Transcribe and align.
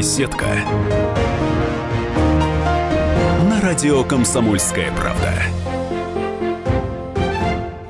Беседка. 0.00 0.46
На 3.50 3.60
радио 3.60 4.02
«Комсомольская 4.02 4.90
правда». 4.92 5.34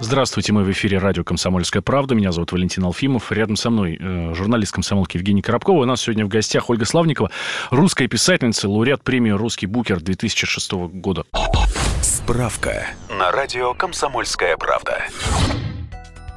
Здравствуйте, 0.01 0.53
мы 0.53 0.65
в 0.65 0.71
эфире 0.73 0.99
радио 0.99 1.23
«Комсомольская 1.23 1.83
правда». 1.83 2.17
Меня 2.17 2.33
зовут 2.33 2.51
Валентин 2.51 2.83
Алфимов. 2.83 3.31
Рядом 3.31 3.55
со 3.55 3.71
мной 3.71 3.97
э, 4.01 4.35
журналист 4.35 4.73
комсомолки 4.73 5.19
Евгений 5.19 5.41
Коробкова. 5.41 5.83
У 5.83 5.85
нас 5.85 6.01
сегодня 6.01 6.25
в 6.25 6.29
гостях 6.29 6.69
Ольга 6.69 6.85
Славникова, 6.85 7.31
русская 7.71 8.09
писательница, 8.09 8.69
лауреат 8.69 9.05
премии 9.05 9.31
«Русский 9.31 9.67
букер» 9.67 10.01
2006 10.01 10.73
года. 10.73 11.23
Справка 12.03 12.89
на 13.09 13.31
радио 13.31 13.73
«Комсомольская 13.75 14.57
правда». 14.57 15.05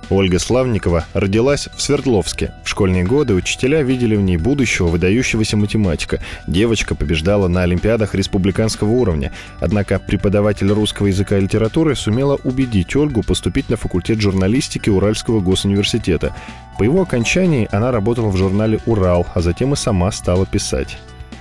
Ольга 0.10 0.40
Славникова 0.40 1.06
родилась 1.14 1.70
в 1.76 1.82
Свердловске. 1.82 2.54
В 2.64 2.70
школьные 2.70 3.04
годы 3.04 3.34
учителя 3.34 3.82
видели 3.82 4.16
в 4.16 4.22
ней 4.22 4.38
будущего 4.38 4.88
выдающегося 4.88 5.58
математика. 5.58 6.20
Девочка 6.48 6.96
побеждала 6.96 7.48
на 7.48 7.64
олимпиадах 7.64 8.14
республиканского 8.14 8.90
уровня. 8.90 9.32
Однако 9.60 10.00
преподаватель 10.00 10.72
русского 10.72 11.08
языка 11.08 11.38
и 11.38 11.42
литературы 11.42 11.96
сумела 11.96 12.38
убедить 12.44 12.96
Ольгу 12.96 13.24
поступить 13.24 13.70
на 13.70 13.78
факультет 13.78 14.20
журналистики 14.20 14.90
Уральского 14.90 15.40
госуниверситета. 15.40 16.36
По 16.78 16.84
его 16.84 17.02
окончании 17.02 17.68
она 17.72 17.92
работала 17.92 18.30
в 18.30 18.38
журнале 18.38 18.80
«Урал», 18.86 19.28
а 19.34 19.42
затем 19.42 19.74
и 19.74 19.76
сама 19.76 20.12
стала 20.12 20.46
писать. 20.46 20.98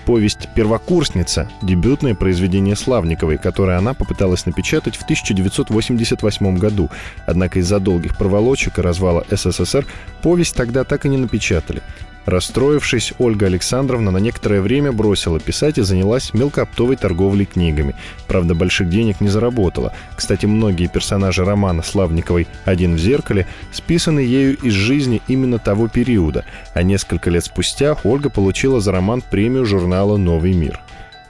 Повесть 0.06 0.48
«Первокурсница»— 0.54 1.48
дебютное 1.62 2.14
произведение 2.14 2.74
Славниковой, 2.74 3.38
которое 3.38 3.78
она 3.78 3.94
попыталась 3.94 4.46
напечатать 4.46 4.96
в 4.96 5.02
1988 5.04 6.58
году. 6.58 6.90
Однако 7.24 7.60
из-за 7.60 7.78
долгих 7.78 8.16
проволочек 8.18 8.78
и 8.78 8.82
развала 8.82 9.24
СССР 9.30 9.86
повесть 10.22 10.56
тогда 10.56 10.82
так 10.82 11.06
и 11.06 11.08
не 11.08 11.18
напечатали. 11.18 11.82
Расстроившись, 12.24 13.12
Ольга 13.18 13.46
Александровна 13.46 14.10
на 14.10 14.18
некоторое 14.18 14.60
время 14.60 14.92
бросила 14.92 15.40
писать 15.40 15.78
и 15.78 15.82
занялась 15.82 16.32
мелкооптовой 16.32 16.96
торговлей 16.96 17.46
книгами. 17.46 17.96
Правда, 18.28 18.54
больших 18.54 18.88
денег 18.88 19.20
не 19.20 19.28
заработала. 19.28 19.92
Кстати, 20.16 20.46
многие 20.46 20.86
персонажи 20.86 21.44
романа 21.44 21.82
Славниковой 21.82 22.46
«Один 22.64 22.94
в 22.94 22.98
зеркале» 22.98 23.46
списаны 23.72 24.20
ею 24.20 24.56
из 24.56 24.72
жизни 24.72 25.20
именно 25.26 25.58
того 25.58 25.88
периода, 25.88 26.44
а 26.74 26.82
несколько 26.82 27.30
лет 27.30 27.44
спустя 27.44 27.96
Ольга 28.04 28.30
получила 28.30 28.80
за 28.80 28.92
роман 28.92 29.22
премию 29.22 29.66
журнала 29.66 30.16
«Новый 30.16 30.52
мир». 30.52 30.80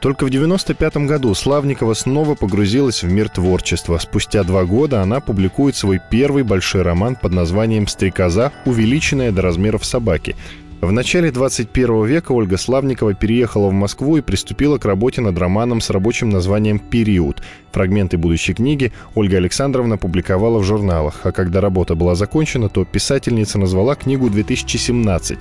Только 0.03 0.25
в 0.25 0.35
1995 0.35 1.07
году 1.07 1.33
Славникова 1.33 1.95
снова 1.95 2.35
погрузилась 2.35 3.05
в 3.05 3.09
мир 3.09 3.29
творчества. 3.29 3.99
Спустя 3.99 4.43
два 4.43 4.65
года 4.65 5.01
она 5.01 5.21
публикует 5.21 5.77
свой 5.77 6.01
первый 6.11 6.43
большой 6.43 6.83
роман 6.83 7.15
под 7.15 7.33
названием 7.33 7.87
«Стрекоза, 7.87 8.51
увеличенная 8.65 9.31
до 9.31 9.43
размеров 9.43 9.85
собаки», 9.85 10.35
в 10.83 10.91
начале 10.91 11.31
21 11.31 12.05
века 12.07 12.33
Ольга 12.33 12.57
Славникова 12.57 13.15
переехала 13.15 13.69
в 13.69 13.73
Москву 13.73 14.17
и 14.17 14.21
приступила 14.21 14.79
к 14.79 14.85
работе 14.85 15.21
над 15.21 15.39
романом 15.39 15.81
с 15.81 15.91
рабочим 15.91 16.29
названием 16.29 16.81
«Период». 16.81 17.41
Фрагменты 17.71 18.19
будущей 18.19 18.53
книги 18.53 18.93
Ольга 19.15 19.37
Александровна 19.37 19.97
публиковала 19.97 20.59
в 20.59 20.65
журналах, 20.65 21.21
а 21.23 21.31
когда 21.31 21.61
работа 21.61 21.95
была 21.95 22.17
закончена, 22.17 22.69
то 22.69 22.85
писательница 22.85 23.61
назвала 23.61 23.95
книгу 23.95 24.27
«2017». 24.27 25.39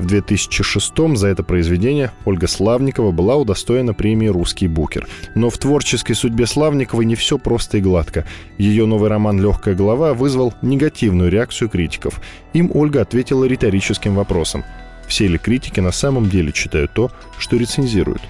В 0.00 0.06
2006 0.06 0.92
за 1.14 1.28
это 1.28 1.44
произведение 1.44 2.10
Ольга 2.24 2.48
Славникова 2.48 3.12
была 3.12 3.36
удостоена 3.36 3.92
премии 3.92 4.28
«Русский 4.28 4.66
букер». 4.66 5.06
Но 5.34 5.50
в 5.50 5.58
творческой 5.58 6.14
судьбе 6.14 6.46
Славниковой 6.46 7.04
не 7.04 7.14
все 7.14 7.38
просто 7.38 7.78
и 7.78 7.80
гладко. 7.80 8.26
Ее 8.56 8.86
новый 8.86 9.10
роман 9.10 9.40
«Легкая 9.40 9.74
голова» 9.74 10.14
вызвал 10.14 10.54
негативную 10.62 11.30
реакцию 11.30 11.68
критиков. 11.68 12.20
Им 12.54 12.70
Ольга 12.74 13.02
ответила 13.02 13.44
риторическим 13.44 14.14
вопросом. 14.14 14.64
Все 15.10 15.26
ли 15.26 15.38
критики 15.38 15.80
на 15.80 15.90
самом 15.90 16.30
деле 16.30 16.52
читают 16.52 16.92
то, 16.94 17.10
что 17.36 17.56
рецензируют? 17.56 18.22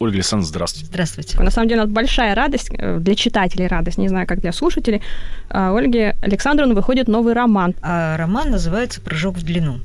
Ольга 0.00 0.16
Александровна, 0.16 0.48
здравствуйте. 0.48 0.86
Здравствуйте. 0.86 1.40
На 1.40 1.50
самом 1.52 1.68
деле, 1.68 1.82
это 1.82 1.90
большая 1.90 2.34
радость, 2.34 2.70
э, 2.76 2.98
для 2.98 3.14
читателей 3.14 3.68
радость, 3.68 3.96
не 3.96 4.08
знаю, 4.08 4.26
как 4.26 4.40
для 4.40 4.52
слушателей. 4.52 5.00
А, 5.48 5.76
Ольги 5.76 6.14
Александровны 6.22 6.74
выходит 6.74 7.06
новый 7.06 7.34
роман. 7.34 7.74
А 7.82 8.16
роман 8.16 8.50
называется 8.50 9.00
«Прыжок 9.00 9.36
в 9.36 9.44
длину» 9.44 9.78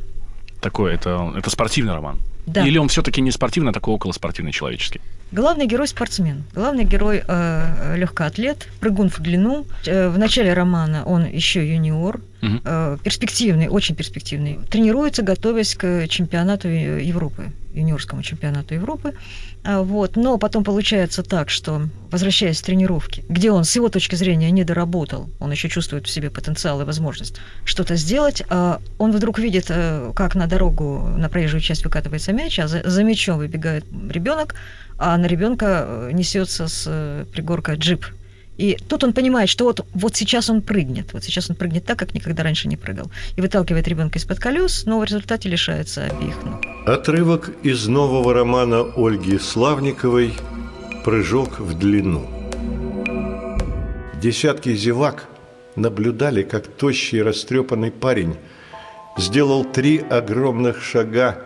такой? 0.60 0.96
Это, 0.96 1.32
это 1.38 1.52
спортивный 1.52 1.94
роман? 1.94 2.18
Да. 2.48 2.66
Или 2.66 2.80
он 2.80 2.88
все-таки 2.88 3.22
не 3.22 3.30
спортивный, 3.30 3.70
а 3.70 3.74
такой 3.74 3.94
околоспортивный 3.94 4.52
человеческий? 4.52 5.02
Главный 5.36 5.68
герой 5.68 5.86
спортсмен. 5.90 6.46
Главный 6.54 6.86
герой 6.86 7.22
э, 7.28 7.96
легкоатлет, 7.98 8.70
прыгун 8.80 9.10
в 9.10 9.20
длину. 9.20 9.66
Э, 9.86 10.08
в 10.08 10.18
начале 10.18 10.54
романа 10.54 11.04
он 11.06 11.26
еще 11.26 11.60
юниор, 11.68 12.22
угу. 12.42 12.62
э, 12.64 12.98
перспективный, 13.04 13.68
очень 13.68 13.96
перспективный. 13.96 14.60
Тренируется, 14.70 15.24
готовясь 15.24 15.76
к 15.76 16.08
чемпионату 16.08 16.70
Европы, 16.70 17.52
юниорскому 17.74 18.24
чемпионату 18.24 18.76
Европы. 18.76 19.14
А, 19.66 19.82
вот. 19.82 20.16
Но 20.16 20.38
потом 20.38 20.64
получается 20.64 21.22
так, 21.22 21.50
что, 21.50 21.82
возвращаясь 22.12 22.60
с 22.60 22.62
тренировки, 22.62 23.26
где 23.28 23.52
он 23.52 23.66
с 23.66 23.76
его 23.76 23.90
точки 23.90 24.16
зрения 24.16 24.52
не 24.52 24.64
доработал, 24.64 25.30
он 25.40 25.52
еще 25.52 25.68
чувствует 25.68 26.08
в 26.08 26.10
себе 26.10 26.30
потенциал 26.30 26.82
и 26.82 26.86
возможность 26.86 27.36
что-то 27.66 27.96
сделать, 27.96 28.44
а 28.50 28.80
он 29.00 29.12
вдруг 29.12 29.40
видит, 29.40 29.66
э, 29.70 30.12
как 30.16 30.36
на 30.36 30.48
дорогу, 30.48 31.10
на 31.18 31.28
проезжую 31.28 31.62
часть 31.62 31.84
выкатывается 31.84 32.32
мяч, 32.32 32.60
а 32.60 32.68
за, 32.68 32.90
за 32.90 33.04
мячом 33.04 33.40
выбегает 33.40 33.86
ребенок, 34.10 34.56
а 34.98 35.18
на 35.18 35.26
ребенка 35.26 35.86
э, 35.88 36.12
несется 36.14 36.68
с 36.68 36.86
э, 36.88 37.26
пригорка 37.32 37.74
джип 37.76 38.06
и 38.58 38.78
тут 38.88 39.04
он 39.04 39.14
понимает, 39.14 39.50
что 39.50 39.66
вот, 39.66 39.86
вот 39.94 40.16
сейчас 40.16 40.50
он 40.50 40.62
прыгнет, 40.62 41.12
вот 41.14 41.24
сейчас 41.24 41.50
он 41.50 41.56
прыгнет 41.56 41.86
так, 41.86 42.00
как 42.00 42.14
никогда 42.14 42.44
раньше 42.44 42.68
не 42.68 42.78
прыгал. 42.78 43.12
И 43.36 43.42
выталкивает 43.42 43.88
ребенка 43.88 44.18
из-под 44.18 44.40
колес, 44.40 44.86
но 44.86 45.00
в 45.00 45.04
результате 45.04 45.50
лишается 45.50 46.06
обеих 46.06 46.42
ног. 46.44 46.62
Отрывок 46.86 47.52
из 47.64 47.88
нового 47.88 48.34
романа 48.34 48.82
Ольги 48.96 49.38
Славниковой 49.38 50.34
«Прыжок 51.04 51.60
в 51.60 51.78
длину». 51.78 52.30
Десятки 54.22 54.74
зевак 54.74 55.28
наблюдали, 55.76 56.44
как 56.44 56.68
тощий 56.68 57.22
растрепанный 57.22 57.92
парень 57.92 58.38
сделал 59.18 59.66
три 59.66 60.00
огромных 60.00 60.82
шага 60.82 61.42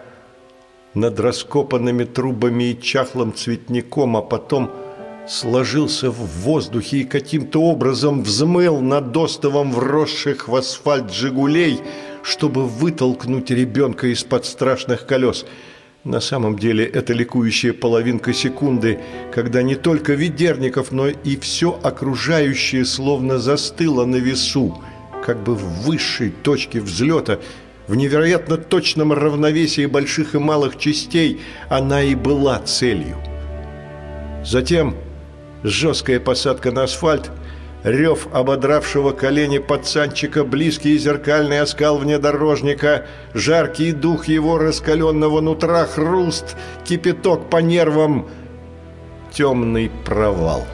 над 0.94 1.20
раскопанными 1.20 2.04
трубами 2.04 2.72
и 2.72 2.82
чахлым 2.82 3.34
цветником, 3.34 4.18
а 4.18 4.22
потом– 4.22 4.72
сложился 5.30 6.10
в 6.10 6.26
воздухе 6.42 6.98
и 6.98 7.04
каким-то 7.04 7.62
образом 7.62 8.24
взмыл 8.24 8.82
над 8.82 9.16
остовом 9.16 9.72
вросших 9.72 10.48
в 10.48 10.56
асфальт 10.56 11.14
«Жигулей», 11.14 11.80
чтобы 12.24 12.66
вытолкнуть 12.66 13.52
ребенка 13.52 14.08
из-под 14.08 14.46
страшных 14.46 15.06
колес. 15.06 15.46
На 16.04 16.20
самом 16.20 16.58
деле 16.58 16.86
это 16.86 17.14
ликующая 17.14 17.74
половинка 17.74 18.34
секунды, 18.34 19.00
когда 19.34 19.62
не 19.62 19.76
только 19.76 20.14
Ведерников, 20.14 20.92
но 20.92 21.10
и 21.10 21.38
все 21.38 21.80
окружающее 21.84 22.84
словно 22.86 23.38
застыло 23.38 24.06
на 24.06 24.16
весу, 24.16 24.82
как 25.26 25.44
бы 25.44 25.54
в 25.54 25.84
высшей 25.84 26.32
точке 26.32 26.82
взлета, 26.82 27.40
в 27.90 27.96
невероятно 27.96 28.58
точном 28.58 29.12
равновесии 29.14 29.88
больших 29.88 30.36
и 30.36 30.38
малых 30.38 30.78
частей 30.78 31.42
она 31.70 32.04
и 32.04 32.14
была 32.14 32.60
целью. 32.60 33.18
Затем 34.46 34.96
жесткая 35.64 36.20
посадка 36.20 36.72
на 36.72 36.84
асфальт, 36.84 37.32
рев 37.84 38.28
ободравшего 38.32 39.12
колени 39.12 39.58
пацанчика, 39.58 40.44
близкий 40.44 41.00
зеркальный 41.00 41.62
оскал 41.62 41.98
внедорожника, 41.98 43.08
жаркий 43.34 43.92
дух 43.92 44.28
его 44.28 44.60
раскаленного 44.60 45.42
нутра, 45.42 45.88
хруст, 45.88 46.56
кипяток 46.86 47.50
по 47.50 47.58
нервам, 47.58 48.30
темный 49.32 49.90
провал. 50.06 50.68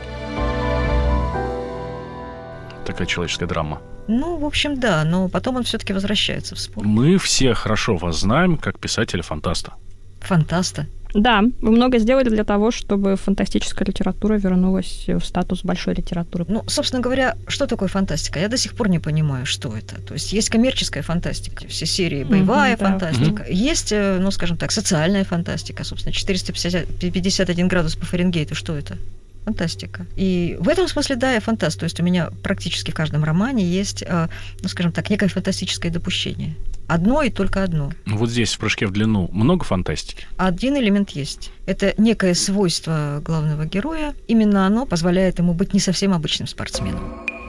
Такая 2.86 3.08
человеческая 3.08 3.48
драма. 3.48 3.82
Ну, 4.08 4.38
в 4.38 4.46
общем, 4.46 4.80
да, 4.80 5.04
но 5.04 5.30
потом 5.30 5.58
он 5.58 5.64
все-таки 5.64 5.94
возвращается 5.94 6.56
в 6.56 6.60
спорт. 6.60 6.88
Мы 6.88 7.18
все 7.18 7.54
хорошо 7.54 7.98
вас 7.98 8.20
знаем 8.20 8.58
как 8.58 8.80
писателя-фантаста. 8.80 9.74
Фантаста? 10.22 10.88
Да, 11.16 11.44
вы 11.62 11.72
много 11.72 11.98
сделали 11.98 12.28
для 12.28 12.44
того, 12.44 12.72
чтобы 12.72 13.16
фантастическая 13.16 13.88
литература 13.88 14.36
вернулась 14.36 15.06
в 15.08 15.22
статус 15.22 15.64
большой 15.64 15.94
литературы. 15.94 16.46
Ну, 16.50 16.64
собственно 16.68 17.02
говоря, 17.02 17.38
что 17.48 17.68
такое 17.68 17.88
фантастика? 17.88 18.38
Я 18.38 18.50
до 18.50 18.58
сих 18.58 18.76
пор 18.76 18.90
не 18.90 19.00
понимаю, 19.00 19.46
что 19.46 19.74
это. 19.76 20.02
То 20.02 20.14
есть 20.14 20.34
есть 20.34 20.50
коммерческая 20.50 21.04
фантастика, 21.04 21.68
все 21.70 21.86
серии 21.86 22.26
боевая 22.26 22.76
угу, 22.76 22.84
фантастика, 22.84 23.44
да. 23.44 23.50
есть, 23.50 23.94
э, 23.94 24.18
ну, 24.20 24.30
скажем 24.30 24.58
так, 24.58 24.74
социальная 24.74 25.24
фантастика, 25.24 25.86
собственно, 25.86 26.12
451 26.12 27.68
градус 27.70 27.96
по 27.96 28.06
Фаренгейту, 28.06 28.54
что 28.54 28.76
это? 28.76 28.98
Фантастика. 29.46 30.06
И 30.16 30.58
в 30.60 30.68
этом 30.68 30.88
смысле, 30.88 31.16
да, 31.16 31.34
я 31.34 31.40
фантаст. 31.40 31.80
То 31.80 31.86
есть 31.86 32.00
у 32.00 32.04
меня 32.04 32.30
практически 32.44 32.92
в 32.92 32.96
каждом 32.96 33.24
романе 33.24 33.64
есть, 33.64 34.04
э, 34.06 34.28
ну, 34.62 34.68
скажем 34.68 34.92
так, 34.92 35.10
некое 35.10 35.30
фантастическое 35.30 35.90
допущение. 35.90 36.56
Одно 36.88 37.24
и 37.24 37.30
только 37.30 37.64
одно. 37.64 37.92
Ну, 38.06 38.18
вот 38.18 38.30
здесь, 38.30 38.54
в 38.54 38.60
прыжке 38.60 38.86
в 38.86 38.92
длину, 38.92 39.30
много 39.32 39.64
фантастики? 39.64 40.26
Один 40.38 40.76
элемент 40.78 41.12
есть. 41.12 41.52
Это 41.66 41.94
некое 41.98 42.36
свойство 42.36 43.22
главного 43.26 43.66
героя. 43.66 44.14
Именно 44.28 44.68
оно 44.68 44.86
позволяет 44.86 45.40
ему 45.40 45.54
быть 45.54 45.74
не 45.74 45.80
совсем 45.80 46.14
обычным 46.14 46.48
спортсменом. 46.48 47.02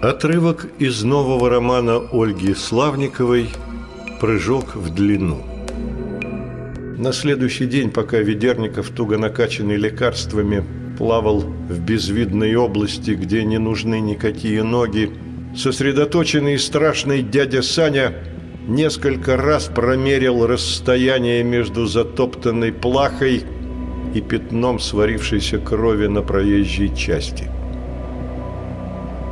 Отрывок 0.03 0.69
из 0.79 1.03
нового 1.03 1.51
романа 1.51 1.97
Ольги 2.13 2.55
Славниковой 2.55 3.49
«Прыжок 4.21 4.75
в 4.75 4.95
длину». 4.95 5.43
На 6.99 7.13
следующий 7.13 7.67
день, 7.67 7.91
пока 7.91 8.19
Ведерников, 8.19 8.89
туго 8.89 9.19
накачанный 9.19 9.77
лекарствами, 9.77 10.65
плавал 10.97 11.41
в 11.41 11.81
безвидной 11.81 12.55
области, 12.57 13.13
где 13.13 13.45
не 13.45 13.59
нужны 13.59 14.01
никакие 14.01 14.63
ноги, 14.63 15.11
сосредоточенный 15.57 16.55
и 16.55 16.59
страшный 16.59 17.23
дядя 17.23 17.63
Саня 17.63 18.15
несколько 18.67 19.37
раз 19.37 19.67
промерил 19.67 20.47
расстояние 20.47 21.43
между 21.45 21.87
затоптанной 21.87 22.73
плахой 22.73 23.45
и 24.15 24.21
пятном 24.21 24.79
сварившейся 24.79 25.59
крови 25.59 26.07
на 26.07 26.23
проезжей 26.23 26.95
части. 26.95 27.51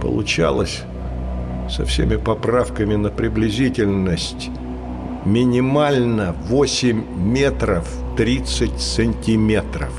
Получалось 0.02 0.82
со 1.70 1.84
всеми 1.84 2.16
поправками 2.16 2.94
на 2.94 3.10
приблизительность 3.10 4.50
минимально 5.24 6.34
8 6.48 7.04
метров 7.16 7.88
30 8.16 8.80
сантиметров. 8.80 9.92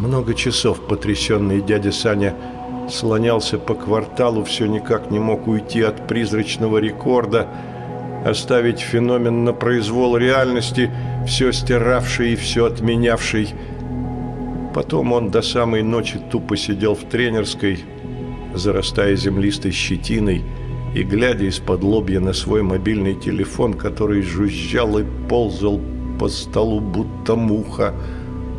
Много 0.00 0.32
часов 0.32 0.80
потрясенный 0.86 1.60
дядя 1.60 1.92
Саня 1.92 2.34
слонялся 2.88 3.58
по 3.58 3.74
кварталу, 3.74 4.44
все 4.44 4.64
никак 4.64 5.10
не 5.10 5.18
мог 5.18 5.46
уйти 5.46 5.82
от 5.82 6.08
призрачного 6.08 6.78
рекорда, 6.78 7.46
оставить 8.24 8.80
феномен 8.80 9.44
на 9.44 9.52
произвол 9.52 10.16
реальности, 10.16 10.90
все 11.26 11.52
стиравший 11.52 12.32
и 12.32 12.36
все 12.36 12.64
отменявший. 12.64 13.50
Потом 14.74 15.12
он 15.12 15.30
до 15.30 15.42
самой 15.42 15.82
ночи 15.82 16.18
тупо 16.30 16.56
сидел 16.56 16.94
в 16.94 17.04
тренерской, 17.04 17.84
зарастая 18.54 19.16
землистой 19.16 19.70
щетиной 19.70 20.42
и 20.94 21.02
глядя 21.02 21.44
из-под 21.44 21.82
лобья 21.84 22.20
на 22.20 22.32
свой 22.32 22.62
мобильный 22.62 23.16
телефон, 23.16 23.74
который 23.74 24.22
жужжал 24.22 24.98
и 24.98 25.04
ползал 25.28 25.78
по 26.18 26.28
столу, 26.28 26.80
будто 26.80 27.36
муха, 27.36 27.94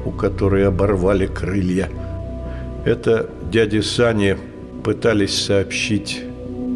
у 0.06 0.12
которой 0.12 0.68
оборвали 0.68 1.28
крылья. 1.28 1.90
Это 2.86 3.30
дяде 3.52 3.82
Сане 3.82 4.38
пытались 4.84 5.46
сообщить, 5.46 6.24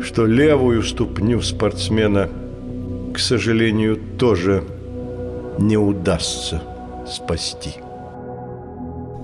что 0.04 0.26
левую 0.26 0.84
ступню 0.84 1.42
спортсмена, 1.42 2.30
к 3.14 3.20
сожалению, 3.20 4.00
тоже 4.18 4.64
не 5.58 5.78
удастся 5.78 6.62
спасти. 7.08 7.72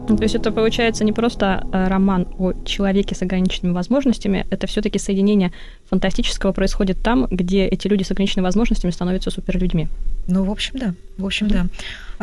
Ну, 0.10 0.18
то 0.18 0.24
есть 0.24 0.36
это 0.36 0.52
получается 0.52 1.04
не 1.04 1.14
просто 1.14 1.66
э, 1.72 1.88
роман 1.88 2.28
о 2.38 2.54
человеке 2.66 3.16
с 3.16 3.22
ограниченными 3.22 3.74
возможностями, 3.74 4.46
это 4.50 4.68
все-таки 4.68 5.00
соединение 5.00 5.52
фантастического 5.90 6.52
происходит 6.52 6.98
там, 7.02 7.28
где 7.30 7.66
эти 7.66 7.88
люди 7.88 8.04
с 8.04 8.12
ограниченными 8.12 8.46
возможностями 8.46 8.92
становятся 8.92 9.32
суперлюдьми. 9.32 9.88
Ну, 10.28 10.44
в 10.44 10.52
общем, 10.52 10.80
да. 10.80 10.94
В 11.18 11.26
общем, 11.26 11.48
да. 11.48 11.68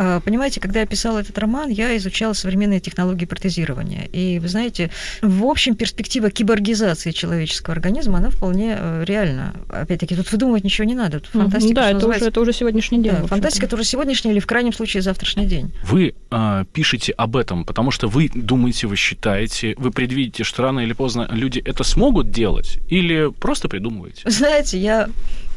А, 0.01 0.21
понимаете, 0.21 0.61
когда 0.61 0.79
я 0.79 0.87
писала 0.87 1.19
этот 1.19 1.37
роман, 1.39 1.71
я 1.71 1.97
изучала 1.97 2.33
современные 2.33 2.79
технологии 2.79 3.25
протезирования. 3.25 4.05
И, 4.13 4.39
вы 4.39 4.47
знаете, 4.47 4.91
в 5.23 5.45
общем, 5.45 5.75
перспектива 5.75 6.31
киборгизации 6.31 7.11
человеческого 7.11 7.75
организма, 7.75 8.19
она 8.19 8.31
вполне 8.31 8.77
э, 8.79 9.05
реальна. 9.05 9.57
Опять-таки, 9.69 10.15
тут 10.15 10.31
выдумывать 10.31 10.63
ничего 10.63 10.85
не 10.85 10.95
надо. 10.95 11.19
Тут 11.19 11.31
фантастика, 11.31 11.75
да, 11.75 11.87
это, 11.87 11.95
называется... 11.95 12.25
уже, 12.27 12.31
это 12.31 12.41
уже 12.43 12.53
сегодняшний 12.53 13.03
день. 13.03 13.11
Да, 13.13 13.27
фантастика, 13.27 13.67
которая 13.67 13.85
сегодняшний 13.85 14.31
или, 14.31 14.39
в 14.39 14.47
крайнем 14.47 14.73
случае, 14.73 15.03
завтрашний 15.03 15.47
день. 15.47 15.73
Вы 15.83 16.15
э, 16.31 16.65
пишете 16.73 17.13
об 17.15 17.37
этом, 17.37 17.65
потому 17.65 17.91
что 17.91 18.07
вы 18.07 18.31
думаете, 18.33 18.87
вы 18.87 18.95
считаете, 18.95 19.75
вы 19.79 19.91
предвидите, 19.91 20.45
что 20.45 20.63
рано 20.63 20.79
или 20.79 20.93
поздно 20.93 21.29
люди 21.33 21.59
это 21.65 21.83
смогут 21.83 22.31
делать, 22.31 22.79
или 22.89 23.33
просто 23.33 23.69
придумываете? 23.69 24.23
Знаете, 24.31 24.79
я 24.79 25.09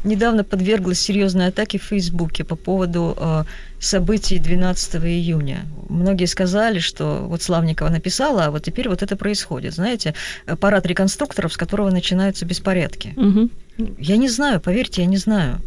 недавно 0.04 0.44
подверглась 0.44 1.00
серьезной 1.00 1.48
атаке 1.48 1.78
в 1.78 1.82
Фейсбуке 1.82 2.44
по 2.44 2.56
поводу 2.56 3.16
э, 3.16 3.44
событий 3.80 4.38
12 4.38 4.96
июня. 4.96 5.66
Многие 5.88 6.26
сказали, 6.26 6.78
что 6.78 7.26
вот 7.28 7.42
Славникова 7.42 7.88
написала, 7.88 8.46
а 8.46 8.50
вот 8.50 8.64
теперь 8.64 8.88
вот 8.88 9.02
это 9.02 9.16
происходит. 9.16 9.74
Знаете, 9.74 10.14
парад 10.60 10.86
реконструкторов, 10.86 11.52
с 11.52 11.56
которого 11.56 11.90
начинаются 11.90 12.44
беспорядки. 12.44 13.14
Угу. 13.16 13.50
Я 13.98 14.16
не 14.16 14.28
знаю, 14.28 14.60
поверьте, 14.60 15.02
я 15.02 15.06
не 15.06 15.16
знаю. 15.16 15.60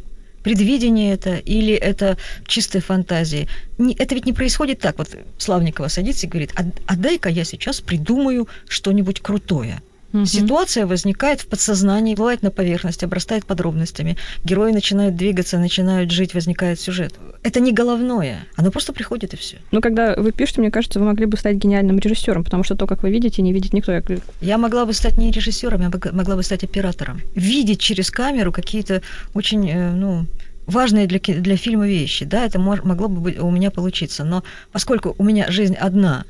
Предвидение 0.43 1.13
это 1.13 1.37
или 1.37 1.73
это 1.73 2.17
чистая 2.45 2.81
фантазия. 2.81 3.47
Не, 3.79 3.95
это 3.95 4.13
ведь 4.13 4.27
не 4.27 4.33
происходит 4.33 4.79
так. 4.79 4.99
Вот 4.99 5.09
Славникова 5.39 5.87
садится 5.87 6.27
и 6.27 6.29
говорит, 6.29 6.53
а, 6.55 6.65
а 6.85 6.95
дай-ка 6.95 7.29
я 7.29 7.43
сейчас 7.43 7.81
придумаю 7.81 8.47
что-нибудь 8.67 9.21
крутое. 9.21 9.81
Угу. 10.15 10.25
Ситуация 10.25 10.87
возникает 10.87 11.41
в 11.41 11.47
подсознании, 11.47 12.15
бывает 12.15 12.41
на 12.41 12.49
поверхности, 12.49 13.03
обрастает 13.03 13.45
подробностями. 13.45 14.15
Герои 14.45 14.71
начинают 14.71 15.17
двигаться, 15.17 15.57
начинают 15.57 16.09
жить, 16.11 16.33
возникает 16.33 16.79
сюжет. 16.79 17.15
Это 17.43 17.59
не 17.59 17.73
головное, 17.73 18.47
оно 18.55 18.71
просто 18.71 18.93
приходит 18.93 19.33
и 19.33 19.37
все. 19.37 19.57
Ну, 19.71 19.81
когда 19.81 20.15
вы 20.15 20.31
пишете, 20.31 20.61
мне 20.61 20.71
кажется, 20.71 20.99
вы 20.99 21.05
могли 21.05 21.25
бы 21.25 21.35
стать 21.35 21.57
гениальным 21.57 21.99
режиссером, 21.99 22.45
потому 22.45 22.63
что 22.63 22.75
то, 22.75 22.87
как 22.87 23.03
вы 23.03 23.11
видите, 23.11 23.41
не 23.41 23.51
видит 23.51 23.73
никто. 23.73 23.91
Я 24.39 24.57
могла 24.57 24.85
бы 24.85 24.93
стать 24.93 25.17
не 25.17 25.31
режиссером, 25.31 25.81
я 25.81 25.91
могла 26.13 26.35
бы 26.37 26.43
стать 26.43 26.63
оператором. 26.63 27.21
Видеть 27.35 27.81
через 27.81 28.09
камеру 28.09 28.53
какие-то 28.53 29.01
очень, 29.33 29.69
э, 29.69 29.91
ну, 29.91 30.25
важные 30.65 31.07
для, 31.07 31.19
для 31.19 31.57
фильма 31.57 31.87
вещи, 31.87 32.23
да, 32.23 32.45
это 32.45 32.57
могло 32.57 33.09
бы 33.09 33.19
быть, 33.19 33.39
у 33.39 33.51
меня 33.51 33.69
получиться. 33.69 34.23
Но 34.23 34.43
поскольку 34.71 35.13
у 35.17 35.23
меня 35.23 35.51
жизнь 35.51 35.75
одна, 35.75 36.23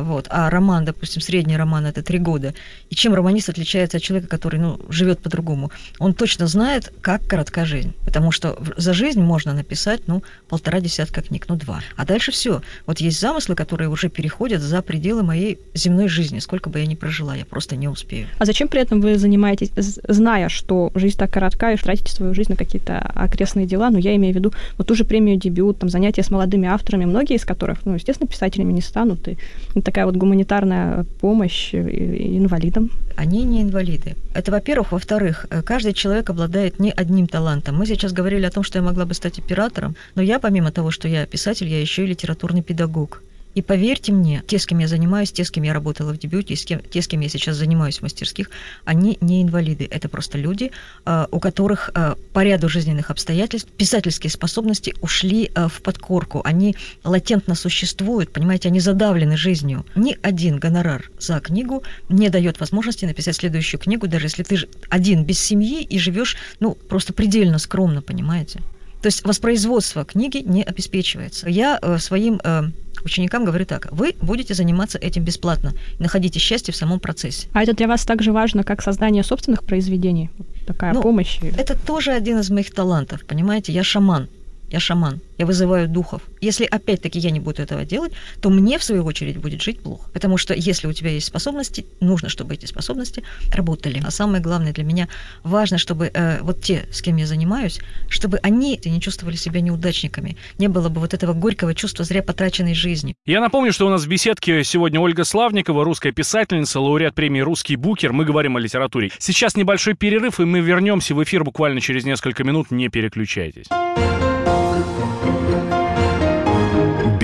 вот. 0.00 0.26
А 0.30 0.48
роман, 0.50 0.84
допустим, 0.84 1.20
средний 1.20 1.56
роман 1.56 1.86
это 1.86 2.02
три 2.02 2.18
года. 2.18 2.54
И 2.90 2.94
чем 2.94 3.14
романист 3.14 3.48
отличается 3.48 3.98
от 3.98 4.02
человека, 4.02 4.28
который 4.28 4.58
ну, 4.58 4.80
живет 4.88 5.20
по-другому? 5.20 5.70
Он 5.98 6.14
точно 6.14 6.46
знает, 6.46 6.92
как 7.00 7.26
коротка 7.26 7.64
жизнь. 7.64 7.92
Потому 8.04 8.32
что 8.32 8.58
за 8.76 8.92
жизнь 8.92 9.20
можно 9.20 9.52
написать 9.52 10.02
ну, 10.06 10.22
полтора 10.48 10.80
десятка 10.80 11.22
книг, 11.22 11.46
ну 11.48 11.56
два. 11.56 11.80
А 11.96 12.06
дальше 12.06 12.32
все. 12.32 12.62
Вот 12.86 12.98
есть 13.00 13.20
замыслы, 13.20 13.54
которые 13.54 13.88
уже 13.88 14.08
переходят 14.08 14.62
за 14.62 14.82
пределы 14.82 15.22
моей 15.22 15.58
земной 15.74 16.08
жизни. 16.08 16.38
Сколько 16.38 16.70
бы 16.70 16.80
я 16.80 16.86
ни 16.86 16.94
прожила, 16.94 17.34
я 17.34 17.44
просто 17.44 17.76
не 17.76 17.88
успею. 17.88 18.28
А 18.38 18.44
зачем 18.44 18.68
при 18.68 18.80
этом 18.80 19.00
вы 19.00 19.18
занимаетесь, 19.18 19.70
зная, 20.08 20.48
что 20.48 20.90
жизнь 20.94 21.18
так 21.18 21.30
коротка, 21.30 21.72
и 21.72 21.76
тратите 21.76 22.12
свою 22.12 22.34
жизнь 22.34 22.50
на 22.50 22.56
какие-то 22.56 22.98
окрестные 22.98 23.66
дела? 23.66 23.90
Ну, 23.90 23.98
я 23.98 24.16
имею 24.16 24.32
в 24.32 24.36
виду 24.36 24.52
вот 24.78 24.86
ту 24.86 24.94
же 24.94 25.04
премию 25.04 25.36
«Дебют», 25.36 25.78
там, 25.78 25.88
занятия 25.88 26.22
с 26.22 26.30
молодыми 26.30 26.68
авторами, 26.68 27.04
многие 27.04 27.36
из 27.36 27.44
которых, 27.44 27.84
ну, 27.84 27.94
естественно, 27.94 28.28
писателями 28.28 28.72
не 28.72 28.80
станут, 28.80 29.28
и 29.28 29.36
такая 29.82 30.06
вот 30.06 30.16
гуманитарная 30.16 31.04
помощь 31.20 31.74
инвалидам? 31.74 32.90
Они 33.16 33.44
не 33.44 33.62
инвалиды. 33.62 34.16
Это, 34.34 34.50
во-первых. 34.50 34.92
Во-вторых, 34.92 35.46
э, 35.50 35.62
каждый 35.62 35.92
человек 35.92 36.30
обладает 36.30 36.78
не 36.80 36.90
одним 36.90 37.26
талантом. 37.26 37.76
Мы 37.76 37.86
сейчас 37.86 38.12
говорили 38.12 38.46
о 38.46 38.50
том, 38.50 38.62
что 38.62 38.78
я 38.78 38.84
могла 38.84 39.04
бы 39.04 39.14
стать 39.14 39.38
оператором, 39.38 39.94
но 40.14 40.22
я, 40.22 40.38
помимо 40.38 40.70
того, 40.70 40.90
что 40.90 41.08
я 41.08 41.26
писатель, 41.26 41.68
я 41.68 41.80
еще 41.80 42.04
и 42.04 42.06
литературный 42.06 42.62
педагог. 42.62 43.22
И 43.54 43.62
поверьте 43.62 44.12
мне, 44.12 44.42
те, 44.46 44.58
с 44.58 44.66
кем 44.66 44.78
я 44.78 44.88
занимаюсь, 44.88 45.30
те, 45.32 45.44
с 45.44 45.50
кем 45.50 45.64
я 45.64 45.72
работала 45.72 46.12
в 46.12 46.18
дебюте, 46.18 46.56
с 46.56 46.64
кем, 46.64 46.80
те, 46.80 47.02
с 47.02 47.08
кем 47.08 47.20
я 47.20 47.28
сейчас 47.28 47.56
занимаюсь 47.56 47.98
в 47.98 48.02
мастерских, 48.02 48.50
они 48.84 49.18
не 49.20 49.42
инвалиды. 49.42 49.86
Это 49.90 50.08
просто 50.08 50.38
люди, 50.38 50.72
а, 51.04 51.28
у 51.30 51.38
которых 51.38 51.90
а, 51.94 52.16
по 52.32 52.42
ряду 52.42 52.68
жизненных 52.68 53.10
обстоятельств 53.10 53.68
писательские 53.76 54.30
способности 54.30 54.94
ушли 55.00 55.50
а, 55.54 55.68
в 55.68 55.82
подкорку. 55.82 56.40
Они 56.44 56.76
латентно 57.04 57.54
существуют, 57.54 58.32
понимаете, 58.32 58.68
они 58.68 58.80
задавлены 58.80 59.36
жизнью. 59.36 59.84
Ни 59.94 60.16
один 60.22 60.58
гонорар 60.58 61.10
за 61.18 61.40
книгу 61.40 61.82
не 62.08 62.30
дает 62.30 62.58
возможности 62.60 63.04
написать 63.04 63.36
следующую 63.36 63.80
книгу, 63.80 64.08
даже 64.08 64.26
если 64.26 64.42
ты 64.42 64.66
один 64.88 65.24
без 65.24 65.38
семьи 65.38 65.82
и 65.82 65.98
живешь, 65.98 66.36
ну, 66.60 66.74
просто 66.74 67.12
предельно 67.12 67.58
скромно, 67.58 68.00
понимаете. 68.02 68.60
То 69.02 69.06
есть 69.08 69.24
воспроизводство 69.24 70.04
книги 70.04 70.38
не 70.38 70.62
обеспечивается. 70.62 71.48
Я 71.48 71.78
э, 71.82 71.98
своим 71.98 72.40
э, 72.42 72.62
ученикам 73.04 73.44
говорю 73.44 73.66
так, 73.66 73.88
вы 73.90 74.14
будете 74.22 74.54
заниматься 74.54 74.96
этим 74.96 75.24
бесплатно, 75.24 75.72
находите 75.98 76.38
счастье 76.38 76.72
в 76.72 76.76
самом 76.76 77.00
процессе. 77.00 77.48
А 77.52 77.62
это 77.62 77.74
для 77.74 77.88
вас 77.88 78.04
так 78.04 78.22
же 78.22 78.32
важно, 78.32 78.62
как 78.62 78.80
создание 78.80 79.24
собственных 79.24 79.64
произведений? 79.64 80.30
Такая 80.66 80.92
ну, 80.92 81.02
помощь? 81.02 81.40
Это 81.58 81.76
тоже 81.76 82.12
один 82.12 82.38
из 82.38 82.50
моих 82.50 82.72
талантов, 82.72 83.24
понимаете, 83.26 83.72
я 83.72 83.82
шаман 83.82 84.28
я 84.72 84.80
шаман, 84.80 85.20
я 85.38 85.44
вызываю 85.44 85.86
духов. 85.86 86.22
Если 86.40 86.64
опять-таки 86.64 87.18
я 87.18 87.30
не 87.30 87.40
буду 87.40 87.62
этого 87.62 87.84
делать, 87.84 88.12
то 88.40 88.48
мне, 88.48 88.78
в 88.78 88.84
свою 88.84 89.04
очередь, 89.04 89.36
будет 89.36 89.62
жить 89.62 89.80
плохо. 89.80 90.08
Потому 90.12 90.38
что 90.38 90.54
если 90.54 90.86
у 90.86 90.92
тебя 90.92 91.10
есть 91.10 91.26
способности, 91.26 91.84
нужно, 92.00 92.30
чтобы 92.30 92.54
эти 92.54 92.64
способности 92.64 93.22
работали. 93.54 94.02
А 94.04 94.10
самое 94.10 94.42
главное 94.42 94.72
для 94.72 94.84
меня 94.84 95.08
важно, 95.44 95.76
чтобы 95.76 96.10
э, 96.12 96.40
вот 96.40 96.62
те, 96.62 96.86
с 96.90 97.02
кем 97.02 97.16
я 97.16 97.26
занимаюсь, 97.26 97.80
чтобы 98.08 98.38
они 98.38 98.80
не 98.84 99.00
чувствовали 99.00 99.36
себя 99.36 99.60
неудачниками. 99.60 100.38
Не 100.58 100.68
было 100.68 100.88
бы 100.88 101.00
вот 101.00 101.12
этого 101.12 101.34
горького 101.34 101.74
чувства 101.74 102.04
зря 102.06 102.22
потраченной 102.22 102.74
жизни. 102.74 103.14
Я 103.26 103.40
напомню, 103.40 103.72
что 103.72 103.86
у 103.86 103.90
нас 103.90 104.04
в 104.04 104.08
беседке 104.08 104.64
сегодня 104.64 105.00
Ольга 105.00 105.24
Славникова, 105.24 105.84
русская 105.84 106.12
писательница, 106.12 106.80
лауреат 106.80 107.14
премии 107.14 107.40
«Русский 107.40 107.76
букер». 107.76 108.12
Мы 108.12 108.24
говорим 108.24 108.56
о 108.56 108.60
литературе. 108.60 109.10
Сейчас 109.18 109.54
небольшой 109.54 109.94
перерыв, 109.94 110.40
и 110.40 110.44
мы 110.46 110.60
вернемся 110.60 111.14
в 111.14 111.22
эфир 111.22 111.44
буквально 111.44 111.82
через 111.82 112.04
несколько 112.04 112.42
минут. 112.42 112.70
Не 112.70 112.88
переключайтесь. 112.88 113.66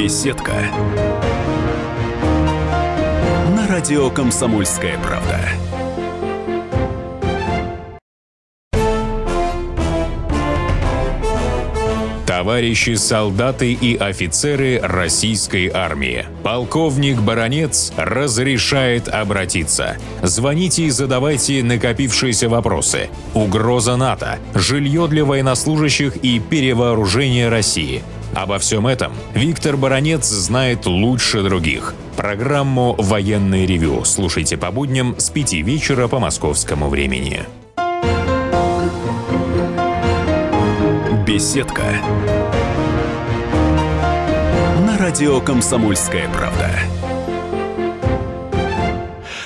Беседка. 0.08 0.54
На 3.54 3.68
радио 3.68 4.08
Комсомольская 4.08 4.96
правда. 5.00 5.38
Товарищи 12.26 12.94
солдаты 12.94 13.74
и 13.74 13.98
офицеры 13.98 14.80
российской 14.82 15.68
армии. 15.68 16.24
Полковник 16.42 17.20
Баронец 17.20 17.92
разрешает 17.98 19.08
обратиться. 19.08 19.98
Звоните 20.22 20.84
и 20.84 20.90
задавайте 20.90 21.62
накопившиеся 21.62 22.48
вопросы. 22.48 23.10
Угроза 23.34 23.96
НАТО, 23.96 24.38
жилье 24.54 25.06
для 25.06 25.26
военнослужащих 25.26 26.16
и 26.16 26.40
перевооружение 26.40 27.50
России. 27.50 28.02
Обо 28.34 28.58
всем 28.58 28.86
этом 28.86 29.12
Виктор 29.34 29.76
Баранец 29.76 30.26
знает 30.26 30.86
лучше 30.86 31.42
других. 31.42 31.94
Программу 32.16 32.94
«Военный 32.98 33.66
ревю» 33.66 34.04
слушайте 34.04 34.56
по 34.56 34.70
будням 34.70 35.14
с 35.18 35.30
5 35.30 35.54
вечера 35.54 36.08
по 36.08 36.18
московскому 36.18 36.88
времени. 36.88 37.44
Беседка. 41.26 41.84
На 44.86 44.98
радио 44.98 45.40
«Комсомольская 45.40 46.28
правда». 46.28 46.70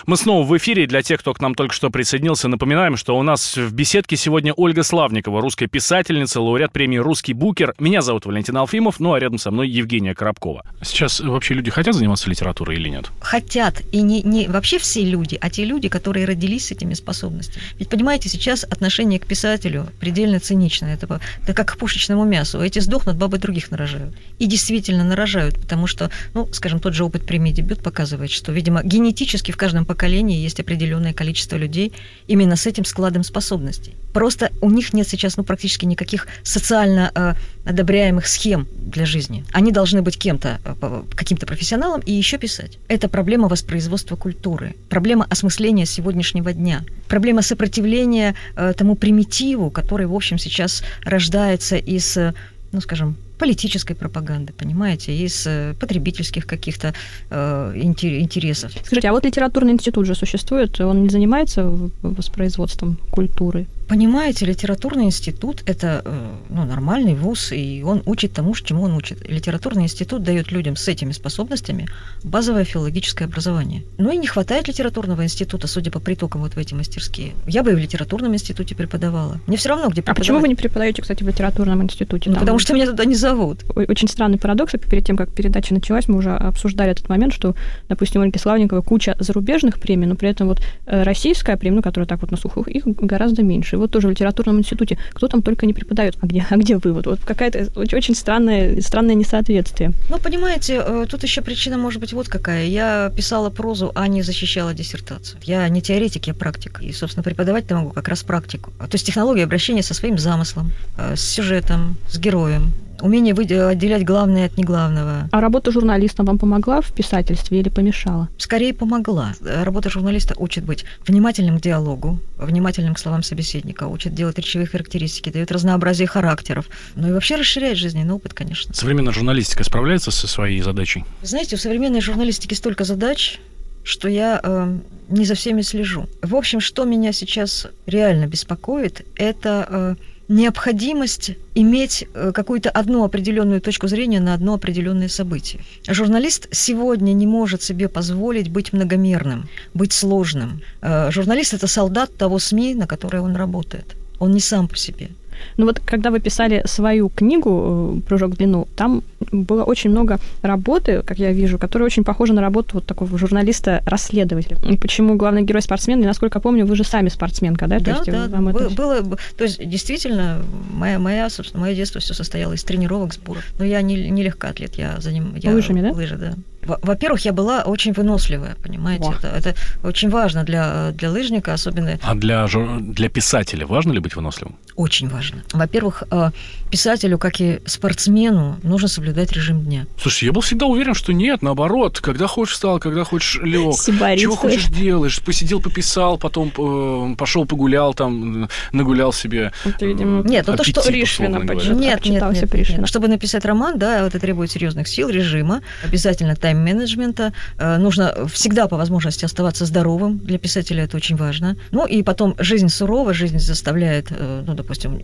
Мы 0.04 0.16
снова 0.16 0.44
в 0.44 0.56
эфире. 0.56 0.86
Для 0.88 1.02
тех, 1.02 1.20
кто 1.20 1.32
к 1.32 1.40
нам 1.40 1.54
только 1.54 1.72
что 1.72 1.88
присоединился, 1.88 2.48
напоминаем, 2.48 2.96
что 2.96 3.16
у 3.16 3.22
нас 3.22 3.56
в 3.56 3.72
беседке 3.72 4.16
сегодня 4.16 4.52
Ольга 4.52 4.82
Славникова, 4.82 5.40
русская 5.40 5.68
писательница, 5.68 6.40
лауреат 6.40 6.72
премии 6.72 6.96
«Русский 6.96 7.34
букер». 7.34 7.74
Меня 7.78 8.02
зовут 8.02 8.26
Валентин 8.26 8.56
Алфимов, 8.56 8.98
ну 8.98 9.14
а 9.14 9.20
рядом 9.20 9.38
со 9.38 9.52
мной 9.52 9.68
Евгения 9.68 10.12
Коробкова. 10.14 10.64
Сейчас 10.82 11.20
вообще 11.20 11.54
люди 11.54 11.70
хотят 11.70 11.94
заниматься 11.94 12.28
литературой 12.28 12.78
или 12.78 12.88
нет? 12.88 13.10
Хотят. 13.20 13.80
И 13.92 14.02
не, 14.02 14.22
не 14.22 14.48
вообще 14.48 14.78
все 14.78 15.04
люди, 15.04 15.38
а 15.40 15.48
те 15.50 15.64
люди, 15.64 15.88
которые 15.88 16.26
родились 16.26 16.66
с 16.66 16.70
этими 16.72 16.94
способностями. 16.94 17.62
Ведь, 17.78 17.88
понимаете, 17.88 18.28
сейчас 18.28 18.64
отношение 18.64 19.20
к 19.20 19.26
писателю 19.26 19.86
предельно 20.00 20.40
циничное. 20.40 20.94
Это, 20.94 21.20
это 21.44 21.54
как 21.54 21.74
к 21.74 21.76
пушечному 21.76 22.24
мясу. 22.24 22.60
Эти 22.60 22.80
сдохнут, 22.80 23.16
бабы 23.16 23.38
других 23.38 23.70
нарожают. 23.70 24.16
И 24.40 24.46
действительно 24.46 25.04
нарожают, 25.04 25.60
потому 25.60 25.86
что, 25.86 26.10
ну, 26.34 26.48
скажем, 26.52 26.80
тот 26.80 26.92
же 26.92 27.04
опыт 27.04 27.24
премии 27.24 27.52
«Дебют» 27.52 27.84
показывает, 27.84 28.32
что, 28.32 28.50
видимо, 28.50 28.82
генетически 28.82 29.52
в 29.52 29.56
каждом 29.56 29.84
поколении 29.92 30.44
есть 30.44 30.60
определенное 30.60 31.12
количество 31.12 31.58
людей 31.58 31.92
именно 32.26 32.56
с 32.56 32.66
этим 32.66 32.84
складом 32.84 33.24
способностей. 33.24 33.92
Просто 34.12 34.50
у 34.60 34.70
них 34.70 34.94
нет 34.94 35.08
сейчас 35.08 35.36
ну, 35.36 35.44
практически 35.44 35.86
никаких 35.86 36.26
социально 36.42 37.10
э, 37.14 37.34
одобряемых 37.70 38.26
схем 38.26 38.66
для 38.92 39.06
жизни. 39.06 39.44
Они 39.52 39.72
должны 39.72 40.02
быть 40.02 40.18
кем-то, 40.18 40.60
э, 40.64 41.02
каким-то 41.14 41.46
профессионалом 41.46 42.00
и 42.06 42.12
еще 42.12 42.38
писать. 42.38 42.78
Это 42.88 43.08
проблема 43.08 43.48
воспроизводства 43.48 44.16
культуры, 44.16 44.74
проблема 44.88 45.26
осмысления 45.30 45.86
сегодняшнего 45.86 46.52
дня, 46.52 46.84
проблема 47.08 47.42
сопротивления 47.42 48.34
э, 48.56 48.72
тому 48.76 48.94
примитиву, 48.94 49.70
который, 49.70 50.06
в 50.06 50.14
общем, 50.14 50.38
сейчас 50.38 50.82
рождается 51.04 51.76
из, 51.76 52.16
э, 52.16 52.32
ну, 52.72 52.80
скажем, 52.80 53.16
политической 53.42 53.94
пропаганды, 53.94 54.52
понимаете, 54.52 55.12
из 55.12 55.46
э, 55.48 55.74
потребительских 55.80 56.46
каких-то 56.46 56.94
э, 57.30 57.72
интересов. 57.74 58.70
Скажите, 58.84 59.08
а 59.08 59.12
вот 59.12 59.24
литературный 59.24 59.72
институт 59.72 60.06
же 60.06 60.14
существует, 60.14 60.80
он 60.80 61.02
не 61.02 61.08
занимается 61.08 61.64
воспроизводством 62.02 62.98
культуры? 63.10 63.66
Понимаете, 63.92 64.46
литературный 64.46 65.04
институт– 65.04 65.62
это 65.66 66.00
э, 66.02 66.30
ну, 66.48 66.64
нормальный 66.64 67.14
вуз, 67.14 67.52
и 67.52 67.82
он 67.84 68.02
учит 68.06 68.32
тому, 68.32 68.54
чему 68.54 68.84
он 68.84 68.94
учит. 68.94 69.28
Литературный 69.28 69.82
институт 69.82 70.22
дает 70.22 70.50
людям 70.50 70.76
с 70.76 70.88
этими 70.88 71.12
способностями 71.12 71.86
базовое 72.24 72.64
филологическое 72.64 73.28
образование. 73.28 73.82
Ну 73.98 74.10
и 74.10 74.16
не 74.16 74.26
хватает 74.26 74.66
литературного 74.66 75.24
института, 75.24 75.66
судя 75.66 75.90
по 75.90 76.00
притокам 76.00 76.40
вот 76.40 76.54
в 76.54 76.56
эти 76.56 76.72
мастерские. 76.72 77.34
Я 77.46 77.62
бы 77.62 77.72
и 77.72 77.74
в 77.74 77.78
литературном 77.78 78.32
институте 78.32 78.74
преподавала. 78.74 79.38
Мне 79.46 79.58
все 79.58 79.68
равно, 79.68 79.88
где 79.88 80.00
преподавать. 80.00 80.16
А 80.16 80.20
почему 80.22 80.38
вы 80.38 80.48
не 80.48 80.54
преподаете, 80.54 81.02
кстати, 81.02 81.22
в 81.22 81.28
литературном 81.28 81.82
институте? 81.82 82.30
Ну, 82.30 82.36
потому 82.38 82.58
что 82.58 82.72
меня 82.72 82.86
туда 82.86 83.04
не 83.04 83.14
зовут. 83.14 83.58
Очень 83.76 84.08
странный 84.08 84.38
парадокс. 84.38 84.72
Перед 84.88 85.04
тем, 85.04 85.18
как 85.18 85.34
передача 85.34 85.74
началась, 85.74 86.08
мы 86.08 86.16
уже 86.16 86.30
обсуждали 86.30 86.92
этот 86.92 87.10
момент, 87.10 87.34
что, 87.34 87.54
допустим, 87.90 88.22
у 88.22 88.24
Ольги 88.24 88.38
Славниковой 88.38 88.82
куча 88.82 89.16
зарубежных 89.18 89.78
премий, 89.78 90.06
но 90.06 90.14
при 90.14 90.30
этом 90.30 90.48
вот 90.48 90.62
э, 90.86 91.02
российская 91.02 91.58
премия, 91.58 91.76
ну, 91.76 91.82
которая 91.82 92.08
так 92.08 92.22
вот 92.22 92.30
на 92.30 92.38
слуху, 92.38 92.62
их 92.62 92.86
гораздо 92.86 93.42
меньше 93.42 93.81
вот 93.82 93.90
тоже 93.90 94.08
в 94.08 94.10
литературном 94.10 94.58
институте, 94.58 94.98
кто 95.12 95.28
там 95.28 95.42
только 95.42 95.66
не 95.66 95.74
преподает, 95.74 96.16
а 96.20 96.26
где, 96.26 96.46
а 96.48 96.56
где 96.56 96.76
вывод? 96.76 97.06
Вот 97.06 97.20
какая-то 97.20 97.68
очень 97.74 98.14
странное, 98.14 98.80
странное 98.80 99.14
несоответствие. 99.14 99.92
Ну, 100.08 100.18
понимаете, 100.18 100.82
э, 100.84 101.06
тут 101.08 101.22
еще 101.22 101.42
причина 101.42 101.76
может 101.76 102.00
быть 102.00 102.12
вот 102.12 102.28
какая. 102.28 102.66
Я 102.66 103.12
писала 103.14 103.50
прозу, 103.50 103.92
а 103.94 104.08
не 104.08 104.22
защищала 104.22 104.74
диссертацию. 104.74 105.38
Я 105.42 105.68
не 105.68 105.82
теоретик, 105.82 106.26
я 106.26 106.34
практик. 106.34 106.80
И, 106.82 106.92
собственно, 106.92 107.22
преподавать-то 107.22 107.74
могу 107.74 107.90
как 107.90 108.08
раз 108.08 108.22
практику. 108.22 108.72
То 108.78 108.94
есть 108.94 109.06
технология 109.06 109.44
обращения 109.44 109.82
со 109.82 109.94
своим 109.94 110.18
замыслом, 110.18 110.72
э, 110.96 111.16
с 111.16 111.20
сюжетом, 111.20 111.96
с 112.08 112.18
героем 112.18 112.72
умение 113.02 113.34
отделять 113.34 114.04
главное 114.04 114.46
от 114.46 114.56
неглавного. 114.56 115.28
А 115.30 115.40
работа 115.40 115.70
журналиста 115.72 116.22
вам 116.22 116.38
помогла 116.38 116.80
в 116.80 116.92
писательстве 116.92 117.60
или 117.60 117.68
помешала? 117.68 118.28
Скорее 118.38 118.72
помогла. 118.72 119.34
Работа 119.40 119.90
журналиста 119.90 120.34
учит 120.38 120.64
быть 120.64 120.84
внимательным 121.06 121.58
к 121.58 121.62
диалогу, 121.62 122.18
внимательным 122.38 122.94
к 122.94 122.98
словам 122.98 123.22
собеседника, 123.22 123.86
учит 123.88 124.14
делать 124.14 124.38
речевые 124.38 124.66
характеристики, 124.66 125.30
дает 125.30 125.52
разнообразие 125.52 126.06
характеров, 126.06 126.66
ну 126.94 127.08
и 127.08 127.12
вообще 127.12 127.36
расширяет 127.36 127.76
жизненный 127.76 128.14
опыт, 128.14 128.34
конечно. 128.34 128.74
Современная 128.74 129.12
журналистика 129.12 129.64
справляется 129.64 130.10
со 130.10 130.26
своей 130.26 130.60
задачей? 130.62 131.04
Знаете, 131.22 131.56
у 131.56 131.58
современной 131.58 132.00
журналистики 132.00 132.54
столько 132.54 132.84
задач, 132.84 133.40
что 133.84 134.08
я 134.08 134.40
э, 134.42 134.78
не 135.08 135.24
за 135.24 135.34
всеми 135.34 135.62
слежу. 135.62 136.06
В 136.22 136.36
общем, 136.36 136.60
что 136.60 136.84
меня 136.84 137.12
сейчас 137.12 137.66
реально 137.86 138.26
беспокоит, 138.26 139.04
это 139.16 139.66
э, 139.68 139.94
необходимость 140.32 141.32
иметь 141.54 142.06
э, 142.14 142.32
какую-то 142.32 142.70
одну 142.70 143.04
определенную 143.04 143.60
точку 143.60 143.88
зрения 143.88 144.20
на 144.20 144.34
одно 144.34 144.54
определенное 144.54 145.08
событие. 145.08 145.62
Журналист 145.86 146.48
сегодня 146.50 147.12
не 147.12 147.26
может 147.26 147.62
себе 147.62 147.88
позволить 147.88 148.48
быть 148.48 148.72
многомерным, 148.72 149.48
быть 149.74 149.92
сложным. 149.92 150.62
Э, 150.80 151.10
журналист– 151.10 151.54
это 151.54 151.66
солдат 151.66 152.16
того 152.16 152.38
СМИ, 152.38 152.74
на 152.74 152.86
которой 152.86 153.20
он 153.20 153.36
работает. 153.36 153.96
Он 154.18 154.32
не 154.32 154.40
сам 154.40 154.68
по 154.68 154.76
себе. 154.76 155.08
Ну 155.56 155.66
вот, 155.66 155.80
когда 155.84 156.10
вы 156.10 156.20
писали 156.20 156.62
свою 156.66 157.08
книгу 157.08 157.98
э, 157.98 158.08
«Прыжок 158.08 158.32
в 158.32 158.36
длину», 158.36 158.68
там 158.76 159.02
было 159.30 159.64
очень 159.64 159.90
много 159.90 160.18
работы, 160.42 161.02
как 161.02 161.18
я 161.18 161.32
вижу, 161.32 161.58
которая 161.58 161.86
очень 161.86 162.04
похожа 162.04 162.32
на 162.32 162.40
работу 162.40 162.70
вот 162.74 162.86
такого 162.86 163.16
журналиста-расследователя. 163.18 164.58
И 164.68 164.76
почему 164.76 165.14
главный 165.14 165.42
герой 165.42 165.62
спортсмен? 165.62 166.02
И, 166.02 166.06
насколько 166.06 166.38
я 166.38 166.40
помню, 166.40 166.66
вы 166.66 166.76
же 166.76 166.84
сами 166.84 167.08
спортсменка, 167.08 167.66
да? 167.66 167.78
Да, 167.78 167.84
то 167.84 167.90
есть 167.90 168.10
да. 168.10 168.28
Вам 168.28 168.48
это... 168.48 168.70
было, 168.70 169.02
то 169.36 169.44
есть, 169.44 169.66
действительно, 169.68 170.42
моя, 170.72 170.98
моя, 170.98 171.30
собственно, 171.30 171.62
мое 171.62 171.74
детство 171.74 172.00
все 172.00 172.14
состояло 172.14 172.52
из 172.52 172.64
тренировок, 172.64 173.14
сборов. 173.14 173.44
Но 173.58 173.64
я 173.64 173.82
не, 173.82 174.10
не 174.10 174.22
легкоатлет, 174.22 174.76
я 174.76 175.00
за 175.00 175.12
ним... 175.12 175.34
Я, 175.36 175.52
Лыжами, 175.52 175.80
да? 175.80 175.92
Лыжи, 175.92 176.16
да. 176.16 176.34
Во-первых, 176.62 177.24
я 177.24 177.32
была 177.32 177.62
очень 177.62 177.92
выносливая, 177.92 178.56
понимаете, 178.62 179.12
это, 179.18 179.28
это 179.28 179.54
очень 179.82 180.10
важно 180.10 180.44
для, 180.44 180.92
для 180.92 181.10
лыжника, 181.10 181.52
особенно... 181.52 181.98
А 182.02 182.14
для, 182.14 182.46
для 182.80 183.08
писателя 183.08 183.66
важно 183.66 183.92
ли 183.92 183.98
быть 183.98 184.16
выносливым? 184.16 184.56
Очень 184.76 185.08
важно. 185.08 185.42
Во-первых, 185.52 186.04
э, 186.10 186.30
писателю, 186.70 187.18
как 187.18 187.40
и 187.40 187.60
спортсмену, 187.66 188.58
нужно 188.62 188.88
соблюдать 188.88 189.32
режим 189.32 189.62
дня. 189.62 189.86
Слушай, 190.00 190.26
я 190.26 190.32
был 190.32 190.40
всегда 190.40 190.66
уверен, 190.66 190.94
что 190.94 191.12
нет, 191.12 191.42
наоборот, 191.42 192.00
когда 192.00 192.26
хочешь 192.26 192.54
встал, 192.54 192.78
когда 192.78 193.04
хочешь 193.04 193.40
лег, 193.42 193.74
чего 194.18 194.36
хочешь 194.36 194.66
делаешь, 194.66 195.20
посидел, 195.20 195.60
пописал, 195.60 196.16
потом 196.16 196.52
э, 196.56 197.14
пошел 197.16 197.44
погулял, 197.44 197.92
там 197.92 198.48
нагулял 198.72 199.12
себе. 199.12 199.52
Это, 199.64 199.84
видимо, 199.84 200.22
нет, 200.22 200.46
ну 200.46 200.56
то, 200.56 200.64
что 200.64 200.82
Пришвина. 200.92 201.38
Нет, 201.38 202.04
нет, 202.04 202.22
нет, 202.22 202.54
нет. 202.54 202.88
Чтобы 202.88 203.08
написать 203.08 203.44
роман, 203.44 203.78
да, 203.78 204.06
это 204.06 204.18
требует 204.18 204.50
серьезных 204.50 204.88
сил, 204.88 205.08
режима, 205.08 205.62
обязательно 205.84 206.36
тайм 206.36 206.51
тайм-менеджмента. 206.52 207.32
Э, 207.58 207.78
нужно 207.78 208.26
всегда 208.28 208.66
по 208.68 208.76
возможности 208.76 209.24
оставаться 209.24 209.66
здоровым. 209.66 210.18
Для 210.18 210.38
писателя 210.38 210.84
это 210.84 210.96
очень 210.96 211.16
важно. 211.16 211.56
Ну 211.70 211.86
и 211.86 212.02
потом 212.02 212.34
жизнь 212.38 212.68
сурова, 212.68 213.12
жизнь 213.12 213.38
заставляет, 213.38 214.06
э, 214.10 214.42
ну, 214.46 214.54
допустим, 214.54 215.00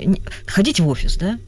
ходить 0.47 0.81
в 0.81 0.89
офис, 0.89 1.17
да? 1.17 1.39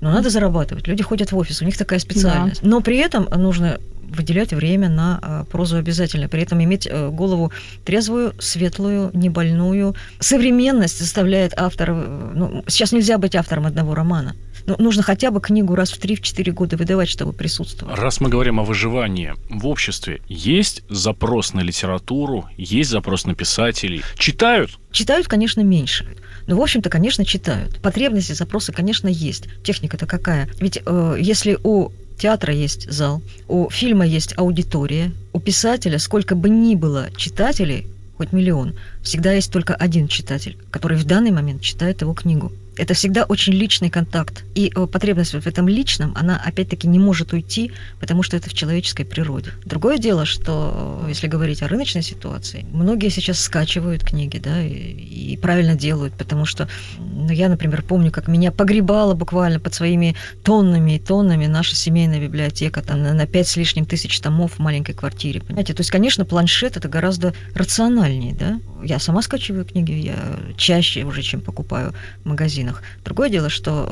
Но 0.00 0.12
надо 0.12 0.30
зарабатывать. 0.30 0.86
Люди 0.86 1.02
ходят 1.02 1.32
в 1.32 1.36
офис, 1.36 1.60
у 1.62 1.64
них 1.64 1.76
такая 1.76 1.98
специальность. 1.98 2.62
Да. 2.62 2.68
Но 2.68 2.80
при 2.80 2.98
этом 2.98 3.28
нужно 3.36 3.78
выделять 4.08 4.52
время 4.52 4.88
на 4.88 5.20
э, 5.22 5.44
прозу 5.50 5.76
обязательно, 5.76 6.28
при 6.28 6.42
этом 6.42 6.62
иметь 6.62 6.88
голову 6.90 7.52
трезвую, 7.84 8.34
светлую, 8.38 9.10
небольную. 9.14 9.94
Современность 10.20 10.98
заставляет 10.98 11.52
автора... 11.56 11.94
Ну, 11.94 12.64
сейчас 12.66 12.92
нельзя 12.92 13.18
быть 13.18 13.34
автором 13.34 13.66
одного 13.66 13.94
романа. 13.94 14.34
Ну, 14.68 14.76
нужно 14.78 15.02
хотя 15.02 15.30
бы 15.30 15.40
книгу 15.40 15.74
раз 15.74 15.92
в 15.92 15.98
3-4 15.98 16.50
года 16.52 16.76
выдавать, 16.76 17.08
чтобы 17.08 17.32
присутствовать. 17.32 17.98
Раз 17.98 18.20
мы 18.20 18.28
говорим 18.28 18.60
о 18.60 18.64
выживании 18.64 19.32
в 19.48 19.66
обществе, 19.66 20.20
есть 20.28 20.82
запрос 20.90 21.54
на 21.54 21.60
литературу, 21.60 22.50
есть 22.58 22.90
запрос 22.90 23.24
на 23.24 23.34
писателей. 23.34 24.02
Читают? 24.18 24.78
Читают, 24.90 25.26
конечно, 25.26 25.62
меньше. 25.62 26.06
Но, 26.46 26.56
в 26.56 26.60
общем-то, 26.60 26.90
конечно, 26.90 27.24
читают. 27.24 27.80
Потребности, 27.80 28.32
запросы, 28.32 28.72
конечно, 28.72 29.08
есть. 29.08 29.48
Техника-то 29.62 30.04
какая? 30.04 30.50
Ведь 30.60 30.82
э, 30.84 31.16
если 31.18 31.58
у 31.62 31.90
театра 32.18 32.52
есть 32.52 32.90
зал, 32.90 33.22
у 33.48 33.70
фильма 33.70 34.06
есть 34.06 34.36
аудитория, 34.36 35.12
у 35.32 35.40
писателя, 35.40 35.98
сколько 35.98 36.34
бы 36.34 36.48
ни 36.50 36.74
было 36.74 37.08
читателей, 37.16 37.86
хоть 38.16 38.32
миллион, 38.32 38.74
всегда 39.02 39.32
есть 39.32 39.52
только 39.52 39.74
один 39.74 40.08
читатель, 40.08 40.56
который 40.70 40.98
в 40.98 41.04
данный 41.04 41.30
момент 41.30 41.62
читает 41.62 42.00
его 42.00 42.14
книгу. 42.14 42.52
Это 42.78 42.94
всегда 42.94 43.24
очень 43.24 43.52
личный 43.52 43.90
контакт. 43.90 44.44
И 44.54 44.72
э, 44.74 44.86
потребность 44.86 45.32
в 45.32 45.46
этом 45.46 45.68
личном, 45.68 46.14
она 46.16 46.40
опять-таки 46.42 46.86
не 46.86 47.00
может 47.00 47.32
уйти, 47.32 47.72
потому 47.98 48.22
что 48.22 48.36
это 48.36 48.48
в 48.48 48.54
человеческой 48.54 49.04
природе. 49.04 49.50
Другое 49.64 49.98
дело, 49.98 50.24
что 50.24 51.02
э, 51.04 51.08
если 51.08 51.26
говорить 51.26 51.62
о 51.62 51.68
рыночной 51.68 52.02
ситуации, 52.02 52.64
многие 52.72 53.08
сейчас 53.08 53.40
скачивают 53.40 54.04
книги, 54.04 54.38
да, 54.38 54.62
и, 54.62 54.72
и 54.72 55.36
правильно 55.36 55.74
делают, 55.74 56.14
потому 56.14 56.44
что 56.46 56.68
ну, 57.00 57.30
я, 57.30 57.48
например, 57.48 57.82
помню, 57.82 58.12
как 58.12 58.28
меня 58.28 58.52
погребала 58.52 59.14
буквально 59.14 59.58
под 59.58 59.74
своими 59.74 60.14
тоннами 60.44 60.96
и 60.96 60.98
тоннами 61.00 61.46
наша 61.46 61.74
семейная 61.74 62.20
библиотека, 62.20 62.80
там 62.80 63.02
на, 63.02 63.12
на 63.12 63.26
5 63.26 63.48
с 63.48 63.56
лишним 63.56 63.86
тысяч 63.86 64.20
томов 64.20 64.52
в 64.54 64.58
маленькой 64.60 64.94
квартире. 64.94 65.40
Понимаете? 65.40 65.74
То 65.74 65.80
есть, 65.80 65.90
конечно, 65.90 66.24
планшет 66.24 66.76
это 66.76 66.88
гораздо 66.88 67.34
рациональнее, 67.54 68.34
да. 68.34 68.60
Я 68.84 68.97
сама 68.98 69.22
скачиваю 69.22 69.64
книги, 69.64 69.92
я 69.92 70.16
чаще 70.56 71.04
уже, 71.04 71.22
чем 71.22 71.40
покупаю 71.40 71.92
в 72.24 72.28
магазин 72.28 72.48
магазинах. 72.48 72.82
Другое 73.04 73.28
дело, 73.28 73.50
что 73.50 73.86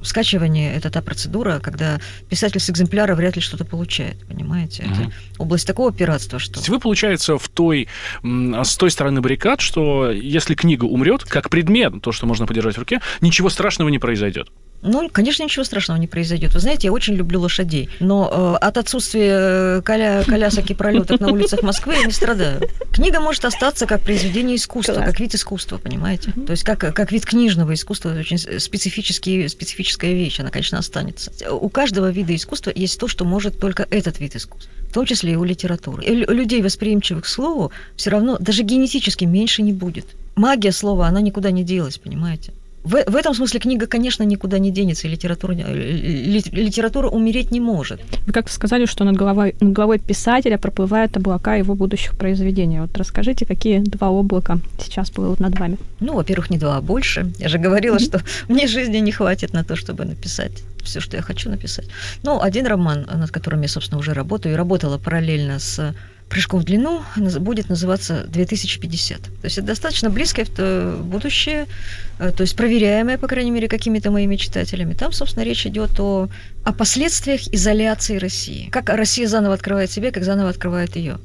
э, 0.00 0.04
скачивание 0.04 0.74
это 0.74 0.90
та 0.90 1.00
процедура, 1.00 1.60
когда 1.60 2.00
писатель 2.28 2.60
с 2.60 2.70
экземпляра 2.70 3.14
вряд 3.14 3.36
ли 3.36 3.42
что-то 3.42 3.64
получает, 3.64 4.26
понимаете? 4.26 4.82
Mm-hmm. 4.82 5.06
Это 5.06 5.12
область 5.38 5.66
такого 5.66 5.92
пиратства, 5.92 6.38
что... 6.38 6.60
Вы, 6.70 6.78
получается, 6.78 7.38
в 7.38 7.48
той, 7.48 7.88
с 8.22 8.76
той 8.76 8.90
стороны 8.90 9.20
баррикад, 9.20 9.60
что 9.60 10.10
если 10.10 10.54
книга 10.54 10.84
умрет, 10.84 11.24
как 11.24 11.50
предмет, 11.50 12.02
то, 12.02 12.12
что 12.12 12.26
можно 12.26 12.46
подержать 12.46 12.76
в 12.76 12.78
руке, 12.78 13.00
ничего 13.20 13.48
страшного 13.50 13.88
не 13.88 13.98
произойдет. 13.98 14.50
Ну, 14.82 15.08
конечно, 15.10 15.42
ничего 15.42 15.64
страшного 15.64 15.98
не 15.98 16.06
произойдет. 16.06 16.54
Вы 16.54 16.60
знаете, 16.60 16.86
я 16.86 16.92
очень 16.92 17.14
люблю 17.14 17.40
лошадей, 17.40 17.88
но 17.98 18.56
э, 18.60 18.64
от 18.64 18.78
отсутствия 18.78 19.78
э, 19.78 19.82
коля, 19.84 20.22
колясок 20.24 20.70
и 20.70 20.74
пролеток 20.74 21.20
на 21.20 21.32
улицах 21.32 21.62
Москвы 21.62 21.94
я 21.94 22.04
не 22.04 22.12
страдаю. 22.12 22.62
Книга 22.92 23.18
может 23.20 23.44
остаться 23.44 23.86
как 23.86 24.02
произведение 24.02 24.56
искусства, 24.56 24.94
Класс. 24.94 25.06
как 25.06 25.20
вид 25.20 25.34
искусства, 25.34 25.78
понимаете? 25.78 26.32
То 26.46 26.52
есть 26.52 26.62
как, 26.62 26.78
как 26.78 27.10
вид 27.10 27.26
книжного 27.26 27.74
искусства, 27.74 28.14
очень 28.18 28.38
специфический, 28.38 29.48
специфическая 29.48 30.12
вещь, 30.12 30.38
она, 30.38 30.50
конечно, 30.50 30.78
останется. 30.78 31.32
У 31.52 31.68
каждого 31.68 32.10
вида 32.10 32.34
искусства 32.34 32.72
есть 32.74 33.00
то, 33.00 33.08
что 33.08 33.24
может 33.24 33.58
только 33.58 33.86
этот 33.90 34.20
вид 34.20 34.36
искусства, 34.36 34.70
в 34.88 34.92
том 34.92 35.06
числе 35.06 35.32
и 35.32 35.36
у 35.36 35.44
литературы. 35.44 36.04
И 36.04 36.14
людей, 36.14 36.62
восприимчивых 36.62 37.24
к 37.24 37.26
слову, 37.26 37.72
все 37.96 38.10
равно 38.10 38.36
даже 38.38 38.62
генетически 38.62 39.24
меньше 39.24 39.62
не 39.62 39.72
будет. 39.72 40.06
Магия 40.36 40.70
слова, 40.70 41.08
она 41.08 41.20
никуда 41.20 41.50
не 41.50 41.64
делась, 41.64 41.98
понимаете? 41.98 42.52
В, 42.88 43.04
в 43.06 43.16
этом 43.16 43.34
смысле 43.34 43.60
книга, 43.60 43.86
конечно, 43.86 44.22
никуда 44.22 44.58
не 44.58 44.70
денется, 44.70 45.08
и 45.08 45.10
литература, 45.10 45.52
литература 45.52 47.08
умереть 47.08 47.50
не 47.50 47.60
может. 47.60 48.00
Вы 48.26 48.32
как-то 48.32 48.52
сказали, 48.52 48.86
что 48.86 49.04
над 49.04 49.14
головой, 49.14 49.54
над 49.60 49.72
головой 49.72 49.98
писателя 49.98 50.56
проплывают 50.56 51.14
облака 51.16 51.56
его 51.56 51.74
будущих 51.74 52.16
произведений. 52.16 52.80
Вот 52.80 52.96
расскажите, 52.96 53.44
какие 53.44 53.80
два 53.80 54.08
облака 54.08 54.58
сейчас 54.82 55.10
плывут 55.10 55.38
над 55.40 55.58
вами? 55.58 55.76
Ну, 56.00 56.14
во-первых, 56.14 56.48
не 56.50 56.56
два, 56.56 56.78
а 56.78 56.80
больше. 56.80 57.30
Я 57.38 57.48
же 57.48 57.58
говорила, 57.58 57.96
mm-hmm. 57.96 58.04
что 58.04 58.22
мне 58.48 58.66
жизни 58.66 58.98
не 58.98 59.12
хватит 59.12 59.52
на 59.52 59.64
то, 59.64 59.76
чтобы 59.76 60.06
написать 60.06 60.52
все, 60.82 61.00
что 61.00 61.16
я 61.16 61.22
хочу 61.22 61.50
написать. 61.50 61.88
Ну, 62.22 62.40
один 62.40 62.66
роман, 62.66 63.06
над 63.14 63.30
которым 63.30 63.62
я, 63.62 63.68
собственно, 63.68 63.98
уже 63.98 64.14
работаю, 64.14 64.54
и 64.54 64.56
работала 64.56 64.96
параллельно 64.96 65.58
с 65.58 65.94
прыжком 66.28 66.60
в 66.60 66.64
длину 66.64 67.02
будет 67.16 67.68
называться 67.68 68.24
2050. 68.28 69.20
То 69.20 69.28
есть 69.44 69.58
это 69.58 69.66
достаточно 69.66 70.10
близкое 70.10 70.46
будущее, 70.96 71.66
э, 72.18 72.30
то 72.30 72.42
есть 72.42 72.56
проверяемое, 72.56 73.18
по 73.18 73.26
крайней 73.26 73.50
мере, 73.50 73.68
какими-то 73.68 74.10
моими 74.10 74.36
читателями. 74.36 74.94
Там, 74.94 75.12
собственно, 75.12 75.44
речь 75.44 75.66
идет 75.66 75.98
о, 76.00 76.28
о 76.64 76.72
последствиях 76.72 77.40
изоляции 77.52 78.18
России. 78.18 78.68
Как 78.70 78.88
Россия 78.90 79.26
заново 79.26 79.54
открывает 79.54 79.90
себя, 79.90 80.10
как 80.10 80.24
заново 80.24 80.50
открывает 80.50 80.96
ее 80.96 81.18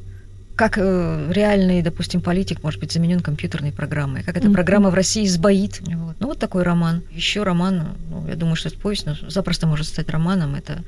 как 0.56 0.78
э, 0.78 1.32
реальный, 1.32 1.82
допустим, 1.82 2.22
политик 2.22 2.64
может 2.64 2.80
быть 2.80 2.92
заменен 2.92 3.22
компьютерной 3.22 3.72
программой, 3.72 4.24
как 4.24 4.38
эта 4.38 4.48
mm-hmm. 4.48 4.54
программа 4.54 4.90
в 4.90 4.94
России 4.94 5.26
сбоит. 5.26 5.82
Вот. 5.82 6.16
Ну, 6.20 6.28
вот 6.28 6.40
такой 6.40 6.64
роман. 6.64 7.02
Еще 7.12 7.44
роман, 7.44 7.96
ну, 8.10 8.28
я 8.28 8.36
думаю, 8.36 8.56
что 8.56 8.70
это 8.70 8.78
повесть, 8.78 9.06
но 9.06 9.16
запросто 9.28 9.68
может 9.68 9.88
стать 9.88 10.10
романом. 10.10 10.56
Это 10.56 10.84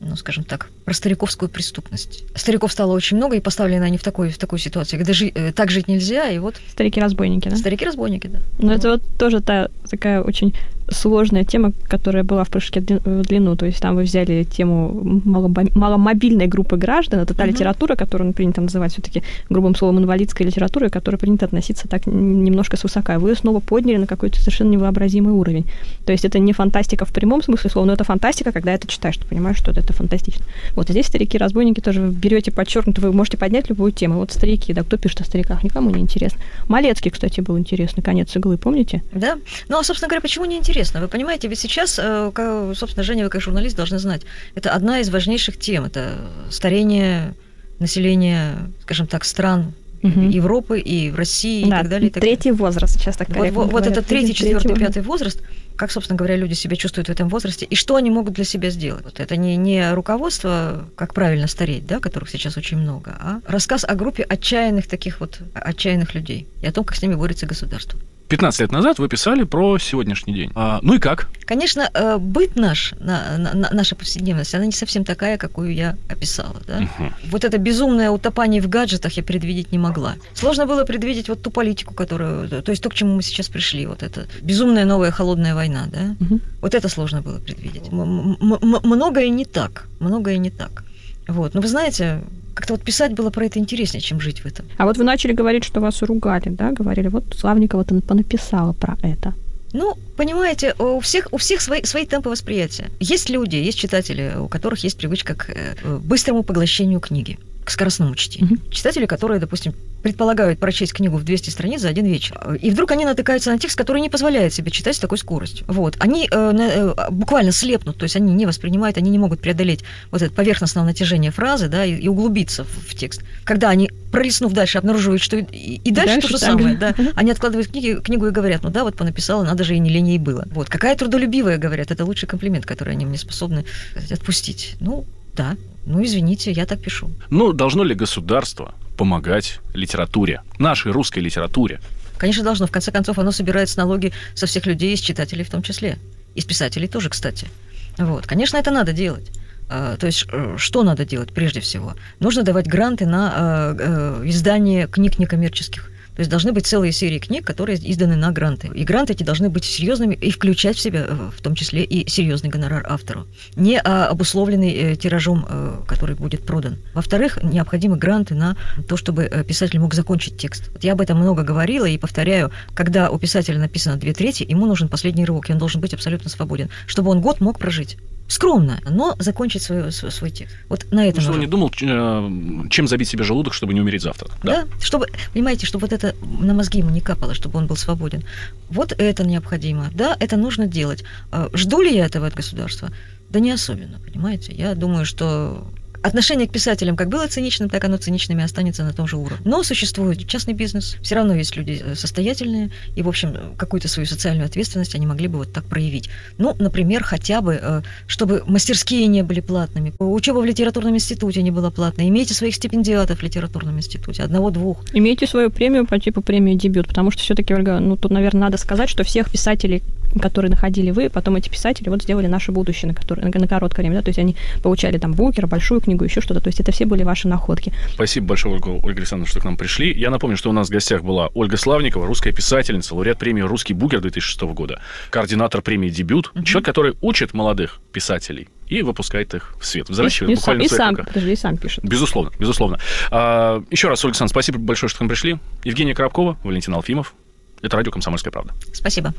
ну, 0.00 0.16
скажем 0.16 0.44
так, 0.44 0.70
про 0.86 0.94
стариковскую 0.94 1.50
преступность. 1.50 2.24
Стариков 2.34 2.72
стало 2.72 2.92
очень 2.92 3.18
много, 3.18 3.36
и 3.36 3.40
поставлены 3.40 3.84
они 3.84 3.98
в, 3.98 4.02
такой, 4.02 4.30
в 4.30 4.38
такую 4.38 4.58
ситуацию, 4.58 4.98
когда 4.98 5.12
жи- 5.12 5.30
э, 5.34 5.52
так 5.52 5.70
жить 5.70 5.88
нельзя, 5.88 6.30
и 6.30 6.38
вот... 6.38 6.56
Старики-разбойники, 6.70 7.50
да? 7.50 7.56
Старики-разбойники, 7.56 8.26
да. 8.26 8.38
Ну, 8.58 8.68
вот. 8.68 8.78
это 8.78 8.90
вот 8.92 9.02
тоже 9.18 9.42
та 9.42 9.68
такая 9.90 10.22
очень 10.22 10.54
сложная 10.90 11.44
тема, 11.44 11.72
которая 11.88 12.24
была 12.24 12.44
в 12.44 12.48
прыжке 12.48 12.80
в 12.80 13.22
длину. 13.22 13.56
То 13.56 13.66
есть 13.66 13.80
там 13.80 13.96
вы 13.96 14.02
взяли 14.02 14.44
тему 14.44 15.22
маломобильной 15.24 16.46
группы 16.46 16.76
граждан. 16.76 17.20
Это 17.20 17.34
та 17.34 17.46
литература, 17.46 17.96
которую 17.96 18.28
ну, 18.28 18.32
принято 18.32 18.60
называть 18.60 18.92
все-таки 18.92 19.22
грубым 19.48 19.74
словом 19.74 19.98
инвалидской 19.98 20.46
литературой, 20.46 20.90
которая 20.90 21.18
принято 21.18 21.46
относиться 21.46 21.88
так 21.88 22.06
немножко 22.06 22.76
свысока. 22.76 23.18
Вы 23.18 23.30
ее 23.30 23.36
снова 23.36 23.60
подняли 23.60 23.98
на 23.98 24.06
какой-то 24.06 24.38
совершенно 24.40 24.70
невообразимый 24.70 25.32
уровень. 25.32 25.66
То 26.04 26.12
есть 26.12 26.24
это 26.24 26.38
не 26.38 26.52
фантастика 26.52 27.04
в 27.04 27.12
прямом 27.12 27.42
смысле 27.42 27.70
слова, 27.70 27.86
но 27.86 27.92
это 27.92 28.04
фантастика, 28.04 28.52
когда 28.52 28.72
это 28.72 28.86
читаешь, 28.86 29.16
ты 29.16 29.26
понимаешь, 29.26 29.58
что 29.58 29.70
это 29.70 29.92
фантастично. 29.92 30.44
Вот 30.74 30.88
здесь 30.88 31.06
старики-разбойники 31.06 31.80
тоже 31.80 32.00
берете 32.00 32.50
подчеркнуто, 32.50 33.00
вы 33.00 33.12
можете 33.12 33.36
поднять 33.36 33.68
любую 33.68 33.92
тему. 33.92 34.16
Вот 34.16 34.32
старики, 34.32 34.72
да, 34.72 34.82
кто 34.82 34.96
пишет 34.96 35.20
о 35.20 35.24
стариках, 35.24 35.62
никому 35.62 35.90
не 35.90 36.00
интересно. 36.00 36.40
Малецкий, 36.68 37.10
кстати, 37.10 37.40
был 37.40 37.58
интересный, 37.58 38.02
конец 38.02 38.34
иглы, 38.34 38.56
помните? 38.56 39.02
Да. 39.12 39.38
Ну, 39.68 39.78
а, 39.78 39.84
собственно 39.84 40.08
говоря, 40.08 40.20
почему 40.20 40.44
не 40.46 40.56
интересно? 40.56 40.79
Вы 40.84 41.08
понимаете, 41.08 41.48
ведь 41.48 41.58
сейчас, 41.58 41.98
э, 41.98 42.30
собственно, 42.74 43.04
Женя, 43.04 43.24
вы 43.24 43.30
как 43.30 43.40
журналист 43.40 43.76
должны 43.76 43.98
знать, 43.98 44.22
это 44.54 44.72
одна 44.72 45.00
из 45.00 45.10
важнейших 45.10 45.58
тем, 45.58 45.84
это 45.84 46.14
старение 46.50 47.34
населения, 47.78 48.56
скажем 48.82 49.06
так, 49.06 49.24
стран 49.24 49.72
угу. 50.02 50.20
Европы 50.20 50.80
и 50.80 51.10
в 51.10 51.16
России 51.16 51.62
да, 51.62 51.66
и 51.66 51.82
так 51.82 51.90
далее. 51.90 52.08
И 52.08 52.12
так 52.12 52.22
третий 52.22 52.50
далее. 52.50 52.58
возраст 52.58 52.98
сейчас 52.98 53.16
так 53.16 53.28
Вот, 53.28 53.50
вот, 53.50 53.72
вот 53.72 53.86
это 53.86 54.02
третий, 54.02 54.34
четвертый, 54.34 54.76
пятый 54.76 55.02
возраст, 55.02 55.42
как, 55.76 55.90
собственно 55.90 56.16
говоря, 56.16 56.36
люди 56.36 56.54
себя 56.54 56.76
чувствуют 56.76 57.08
в 57.08 57.10
этом 57.10 57.28
возрасте 57.28 57.66
и 57.66 57.74
что 57.74 57.96
они 57.96 58.10
могут 58.10 58.34
для 58.34 58.44
себя 58.44 58.70
сделать. 58.70 59.04
Вот 59.04 59.20
это 59.20 59.36
не, 59.36 59.56
не 59.56 59.92
руководство, 59.92 60.84
как 60.96 61.14
правильно 61.14 61.46
стареть, 61.46 61.86
да, 61.86 62.00
которых 62.00 62.30
сейчас 62.30 62.56
очень 62.56 62.78
много, 62.78 63.16
а 63.20 63.40
рассказ 63.46 63.84
о 63.84 63.94
группе 63.94 64.22
отчаянных 64.22 64.86
таких 64.86 65.20
вот 65.20 65.40
отчаянных 65.54 66.14
людей 66.14 66.46
и 66.62 66.66
о 66.66 66.72
том, 66.72 66.84
как 66.84 66.96
с 66.96 67.02
ними 67.02 67.14
борется 67.14 67.46
государство. 67.46 67.98
15 68.30 68.60
лет 68.60 68.72
назад 68.72 69.00
вы 69.00 69.08
писали 69.08 69.42
про 69.42 69.76
сегодняшний 69.78 70.32
день. 70.32 70.52
А, 70.54 70.78
ну 70.82 70.94
и 70.94 70.98
как? 71.00 71.28
Конечно, 71.46 71.90
э, 71.92 72.16
быт 72.16 72.54
наш, 72.54 72.94
на, 73.00 73.36
на, 73.38 73.70
наша 73.72 73.96
повседневность, 73.96 74.54
она 74.54 74.66
не 74.66 74.72
совсем 74.72 75.04
такая, 75.04 75.36
какую 75.36 75.74
я 75.74 75.96
описала. 76.08 76.62
Да? 76.64 76.78
Угу. 76.78 77.12
Вот 77.32 77.44
это 77.44 77.58
безумное 77.58 78.10
утопание 78.10 78.62
в 78.62 78.68
гаджетах 78.68 79.14
я 79.14 79.24
предвидеть 79.24 79.72
не 79.72 79.78
могла. 79.78 80.14
Сложно 80.34 80.66
было 80.66 80.84
предвидеть 80.84 81.28
вот 81.28 81.42
ту 81.42 81.50
политику, 81.50 81.92
которую... 81.92 82.48
То 82.48 82.70
есть 82.70 82.82
то, 82.84 82.88
к 82.88 82.94
чему 82.94 83.16
мы 83.16 83.22
сейчас 83.22 83.48
пришли. 83.48 83.84
Вот 83.86 84.04
это 84.04 84.28
безумная 84.42 84.84
новая 84.84 85.10
холодная 85.10 85.56
война. 85.56 85.88
Да? 85.92 86.14
Угу. 86.24 86.40
Вот 86.60 86.74
это 86.76 86.88
сложно 86.88 87.22
было 87.22 87.40
предвидеть. 87.40 87.88
М- 87.90 88.36
м- 88.40 88.80
многое 88.84 89.28
не 89.28 89.44
так. 89.44 89.88
Многое 89.98 90.38
не 90.38 90.50
так. 90.50 90.84
Вот. 91.26 91.54
Но 91.54 91.60
вы 91.60 91.66
знаете, 91.66 92.20
как-то 92.60 92.74
вот 92.74 92.82
писать 92.82 93.14
было 93.14 93.30
про 93.30 93.46
это 93.46 93.58
интереснее, 93.58 94.02
чем 94.02 94.20
жить 94.20 94.40
в 94.40 94.46
этом. 94.46 94.66
А 94.76 94.84
вот 94.84 94.98
вы 94.98 95.04
начали 95.04 95.32
говорить, 95.32 95.64
что 95.64 95.80
вас 95.80 96.02
ругали, 96.02 96.50
да? 96.50 96.72
Говорили, 96.72 97.08
вот 97.08 97.24
Славникова-то 97.34 98.00
понаписала 98.02 98.74
про 98.74 98.98
это. 99.02 99.34
Ну, 99.72 99.96
понимаете, 100.16 100.74
у 100.78 101.00
всех, 101.00 101.28
у 101.30 101.36
всех 101.36 101.60
свои, 101.60 101.82
свои 101.84 102.04
темпы 102.04 102.28
восприятия. 102.28 102.90
Есть 103.00 103.30
люди, 103.30 103.56
есть 103.56 103.78
читатели, 103.78 104.34
у 104.38 104.48
которых 104.48 104.84
есть 104.84 104.98
привычка 104.98 105.34
к 105.34 105.48
э, 105.48 105.74
быстрому 106.04 106.42
поглощению 106.42 107.00
книги 107.00 107.38
к 107.70 107.72
скоростному 107.72 108.16
чтению. 108.16 108.54
Угу. 108.54 108.70
Читатели, 108.70 109.06
которые, 109.06 109.38
допустим, 109.38 109.74
предполагают 110.02 110.58
прочесть 110.58 110.92
книгу 110.92 111.16
в 111.18 111.24
200 111.24 111.50
страниц 111.50 111.82
за 111.82 111.88
один 111.88 112.04
вечер, 112.04 112.58
и 112.60 112.70
вдруг 112.70 112.90
они 112.90 113.04
натыкаются 113.04 113.52
на 113.52 113.58
текст, 113.58 113.78
который 113.78 114.00
не 114.00 114.08
позволяет 114.08 114.52
себе 114.52 114.72
читать 114.72 114.96
с 114.96 114.98
такой 114.98 115.18
скоростью. 115.18 115.64
Вот. 115.68 115.96
Они 116.00 116.28
э, 116.28 116.52
э, 116.58 117.10
буквально 117.10 117.52
слепнут, 117.52 117.96
то 117.96 118.02
есть 118.04 118.16
они 118.16 118.32
не 118.34 118.44
воспринимают, 118.44 118.96
они 118.96 119.10
не 119.10 119.18
могут 119.18 119.40
преодолеть 119.40 119.84
вот 120.10 120.20
это 120.22 120.32
поверхностное 120.32 120.82
натяжение 120.82 121.30
фразы, 121.30 121.68
да, 121.68 121.84
и, 121.84 121.94
и 121.94 122.08
углубиться 122.08 122.64
в, 122.64 122.88
в 122.88 122.94
текст. 122.96 123.22
Когда 123.44 123.68
они, 123.68 123.88
пролистнув 124.10 124.52
дальше, 124.52 124.78
обнаруживают, 124.78 125.22
что 125.22 125.36
и, 125.36 125.44
и 125.44 125.90
дальше, 125.92 126.14
дальше 126.14 126.28
то 126.28 126.32
же 126.32 126.38
самое, 126.38 126.76
да, 126.76 126.94
они 127.14 127.30
откладывают 127.30 127.68
книги, 127.68 128.00
книгу 128.02 128.26
и 128.26 128.30
говорят, 128.30 128.64
ну 128.64 128.70
да, 128.70 128.82
вот 128.82 128.96
понаписала, 128.96 129.44
надо 129.44 129.62
же 129.62 129.76
и 129.76 129.78
не 129.78 129.90
лень 129.90 130.08
ей 130.08 130.18
было. 130.18 130.44
Вот. 130.50 130.68
Какая 130.68 130.96
трудолюбивая, 130.96 131.58
говорят, 131.58 131.92
это 131.92 132.04
лучший 132.04 132.26
комплимент, 132.26 132.66
который 132.66 132.94
они 132.94 133.06
мне 133.06 133.18
способны 133.18 133.64
отпустить. 134.10 134.76
Ну, 134.80 135.04
да, 135.34 135.56
ну, 135.86 136.02
извините, 136.02 136.52
я 136.52 136.66
так 136.66 136.80
пишу. 136.80 137.10
Ну, 137.30 137.52
должно 137.52 137.84
ли 137.84 137.94
государство 137.94 138.74
помогать 138.96 139.60
литературе, 139.74 140.42
нашей 140.58 140.92
русской 140.92 141.20
литературе? 141.20 141.80
Конечно, 142.18 142.44
должно. 142.44 142.66
В 142.66 142.70
конце 142.70 142.92
концов, 142.92 143.18
оно 143.18 143.32
собирает 143.32 143.74
налоги 143.76 144.12
со 144.34 144.46
всех 144.46 144.66
людей, 144.66 144.92
из 144.92 145.00
читателей 145.00 145.42
в 145.42 145.50
том 145.50 145.62
числе. 145.62 145.98
Из 146.34 146.44
писателей 146.44 146.86
тоже, 146.86 147.08
кстати. 147.08 147.48
Вот. 147.96 148.26
Конечно, 148.26 148.58
это 148.58 148.70
надо 148.70 148.92
делать. 148.92 149.30
А, 149.70 149.96
то 149.96 150.06
есть, 150.06 150.26
э, 150.30 150.56
что 150.58 150.82
надо 150.82 151.04
делать 151.04 151.32
прежде 151.32 151.60
всего? 151.60 151.94
Нужно 152.18 152.42
давать 152.42 152.66
гранты 152.66 153.06
на 153.06 153.32
э, 153.34 153.76
э, 153.78 154.22
издание 154.26 154.86
книг 154.86 155.18
некоммерческих. 155.18 155.90
То 156.20 156.22
есть 156.22 156.30
должны 156.30 156.52
быть 156.52 156.66
целые 156.66 156.92
серии 156.92 157.18
книг, 157.18 157.46
которые 157.46 157.78
изданы 157.78 158.14
на 158.14 158.30
гранты. 158.30 158.70
И 158.74 158.84
гранты 158.84 159.14
эти 159.14 159.22
должны 159.22 159.48
быть 159.48 159.64
серьезными 159.64 160.14
и 160.14 160.30
включать 160.30 160.76
в 160.76 160.80
себя, 160.80 161.06
э, 161.08 161.30
в 161.34 161.40
том 161.40 161.54
числе, 161.54 161.82
и 161.82 162.06
серьезный 162.10 162.50
гонорар 162.50 162.84
автору. 162.86 163.26
Не 163.56 163.80
а, 163.80 164.08
обусловленный 164.08 164.70
э, 164.70 164.96
тиражом, 164.96 165.46
э, 165.48 165.78
который 165.88 166.16
будет 166.16 166.44
продан. 166.44 166.76
Во-вторых, 166.92 167.42
необходимы 167.42 167.96
гранты 167.96 168.34
на 168.34 168.58
то, 168.86 168.98
чтобы 168.98 169.30
писатель 169.48 169.78
мог 169.78 169.94
закончить 169.94 170.36
текст. 170.36 170.68
Вот 170.74 170.84
я 170.84 170.92
об 170.92 171.00
этом 171.00 171.18
много 171.18 171.42
говорила 171.42 171.86
и 171.86 171.96
повторяю, 171.96 172.52
когда 172.74 173.08
у 173.10 173.18
писателя 173.18 173.58
написано 173.58 173.96
две 173.96 174.12
трети, 174.12 174.44
ему 174.46 174.66
нужен 174.66 174.90
последний 174.90 175.24
рывок, 175.24 175.48
и 175.48 175.54
он 175.54 175.58
должен 175.58 175.80
быть 175.80 175.94
абсолютно 175.94 176.28
свободен, 176.28 176.68
чтобы 176.86 177.12
он 177.12 177.22
год 177.22 177.40
мог 177.40 177.58
прожить 177.58 177.96
скромно, 178.30 178.80
но 178.88 179.16
закончить 179.18 179.62
свой, 179.62 179.92
свой, 179.92 180.12
свой 180.12 180.30
текст. 180.30 180.56
Вот 180.68 180.86
на 180.92 181.06
этом. 181.06 181.16
Ну, 181.16 181.22
чтобы 181.22 181.34
он 181.34 181.40
не 181.40 181.46
думал, 181.46 181.70
э, 181.80 182.68
чем 182.70 182.86
забить 182.86 183.08
себе 183.08 183.24
желудок, 183.24 183.52
чтобы 183.52 183.74
не 183.74 183.80
умереть 183.80 184.02
завтра. 184.02 184.30
Да? 184.42 184.62
да, 184.62 184.68
чтобы, 184.80 185.06
понимаете, 185.32 185.66
чтобы 185.66 185.86
вот 185.86 185.92
это 185.92 186.14
на 186.22 186.54
мозги 186.54 186.78
ему 186.78 186.90
не 186.90 187.00
капало, 187.00 187.34
чтобы 187.34 187.58
он 187.58 187.66
был 187.66 187.76
свободен. 187.76 188.22
Вот 188.70 188.92
это 188.96 189.24
необходимо. 189.24 189.90
Да, 189.92 190.16
это 190.20 190.36
нужно 190.36 190.66
делать. 190.66 191.04
А 191.32 191.48
жду 191.52 191.82
ли 191.82 191.94
я 191.94 192.06
этого 192.06 192.28
от 192.28 192.34
государства? 192.34 192.90
Да 193.30 193.40
не 193.40 193.50
особенно, 193.50 193.98
понимаете. 193.98 194.52
Я 194.52 194.74
думаю, 194.74 195.04
что 195.04 195.66
Отношение 196.02 196.48
к 196.48 196.52
писателям 196.52 196.96
как 196.96 197.08
было 197.08 197.26
циничным, 197.26 197.68
так 197.68 197.84
оно 197.84 197.98
циничными 197.98 198.42
останется 198.42 198.84
на 198.84 198.92
том 198.92 199.06
же 199.06 199.16
уровне. 199.16 199.44
Но 199.44 199.62
существует 199.62 200.26
частный 200.26 200.54
бизнес, 200.54 200.96
все 201.02 201.14
равно 201.14 201.34
есть 201.34 201.56
люди 201.56 201.82
э, 201.84 201.94
состоятельные, 201.94 202.70
и, 202.96 203.02
в 203.02 203.08
общем, 203.08 203.36
какую-то 203.58 203.88
свою 203.88 204.06
социальную 204.06 204.46
ответственность 204.46 204.94
они 204.94 205.06
могли 205.06 205.28
бы 205.28 205.38
вот 205.38 205.52
так 205.52 205.64
проявить. 205.64 206.08
Ну, 206.38 206.56
например, 206.58 207.04
хотя 207.04 207.42
бы, 207.42 207.58
э, 207.60 207.82
чтобы 208.06 208.42
мастерские 208.46 209.08
не 209.08 209.22
были 209.22 209.40
платными, 209.40 209.92
учеба 209.98 210.38
в 210.38 210.44
литературном 210.46 210.94
институте 210.94 211.42
не 211.42 211.50
была 211.50 211.70
платной, 211.70 212.08
имейте 212.08 212.32
своих 212.32 212.54
стипендиатов 212.54 213.18
в 213.18 213.22
литературном 213.22 213.76
институте, 213.76 214.22
одного-двух. 214.22 214.82
Имейте 214.94 215.26
свою 215.26 215.50
премию 215.50 215.86
по 215.86 215.98
типу 215.98 216.22
премии 216.22 216.54
«Дебют», 216.54 216.88
потому 216.88 217.10
что 217.10 217.22
все-таки, 217.22 217.52
Ольга, 217.52 217.78
ну, 217.78 217.96
тут, 217.96 218.10
наверное, 218.10 218.42
надо 218.42 218.56
сказать, 218.56 218.88
что 218.88 219.04
всех 219.04 219.30
писателей, 219.30 219.82
которые 220.20 220.50
находили 220.50 220.90
вы, 220.90 221.10
потом 221.10 221.36
эти 221.36 221.50
писатели 221.50 221.90
вот 221.90 222.02
сделали 222.02 222.26
наше 222.26 222.52
будущее 222.52 222.88
на, 222.88 222.94
который, 222.94 223.22
на, 223.22 223.38
на 223.38 223.46
короткое 223.46 223.82
время, 223.82 223.96
да, 223.96 224.02
то 224.02 224.08
есть 224.08 224.18
они 224.18 224.34
получали 224.62 224.96
там 224.96 225.12
Букера, 225.12 225.46
большую 225.46 225.80
книгу, 225.80 225.89
еще 226.04 226.20
что-то, 226.20 226.40
то 226.40 226.48
есть 226.48 226.60
это 226.60 226.72
все 226.72 226.86
были 226.86 227.02
ваши 227.02 227.28
находки. 227.28 227.72
Спасибо 227.92 228.28
большое, 228.28 228.54
Ольга, 228.54 228.68
Ольга 228.68 228.98
Александровна, 228.98 229.30
что 229.30 229.40
к 229.40 229.44
нам 229.44 229.56
пришли. 229.56 229.92
Я 229.92 230.10
напомню, 230.10 230.36
что 230.36 230.50
у 230.50 230.52
нас 230.52 230.68
в 230.68 230.70
гостях 230.70 231.02
была 231.02 231.28
Ольга 231.34 231.56
Славникова, 231.56 232.06
русская 232.06 232.32
писательница, 232.32 232.94
лауреат 232.94 233.18
премии 233.18 233.42
«Русский 233.42 233.74
Букер» 233.74 234.00
2006 234.00 234.40
года, 234.42 234.80
координатор 235.10 235.62
премии 235.62 235.88
«Дебют», 235.88 236.30
угу. 236.34 236.44
человек, 236.44 236.66
который 236.66 236.94
учит 237.00 237.34
молодых 237.34 237.80
писателей 237.92 238.48
и 238.68 238.82
выпускает 238.82 239.34
их 239.34 239.54
в 239.60 239.66
свет, 239.66 239.88
взращивает 239.88 240.30
и, 240.30 240.34
буквально 240.36 240.62
и 240.62 240.68
сам, 240.68 240.94
подожди, 240.94 241.32
и 241.32 241.36
сам 241.36 241.56
пишет. 241.56 241.84
Безусловно, 241.84 242.30
безусловно. 242.38 242.78
А, 243.10 243.62
еще 243.70 243.88
раз, 243.88 244.04
Ольга 244.04 244.12
Александровна, 244.12 244.28
спасибо 244.28 244.58
большое, 244.58 244.88
что 244.88 244.98
к 244.98 245.00
нам 245.00 245.08
пришли. 245.08 245.38
Евгения 245.64 245.94
Коробкова, 245.94 246.38
Валентин 246.44 246.74
Алфимов. 246.74 247.14
Это 247.62 247.76
радио 247.76 247.92
«Комсомольская 247.92 248.30
правда». 248.30 248.54
Спасибо. 248.72 249.12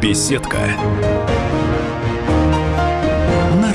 Беседка. 0.00 0.70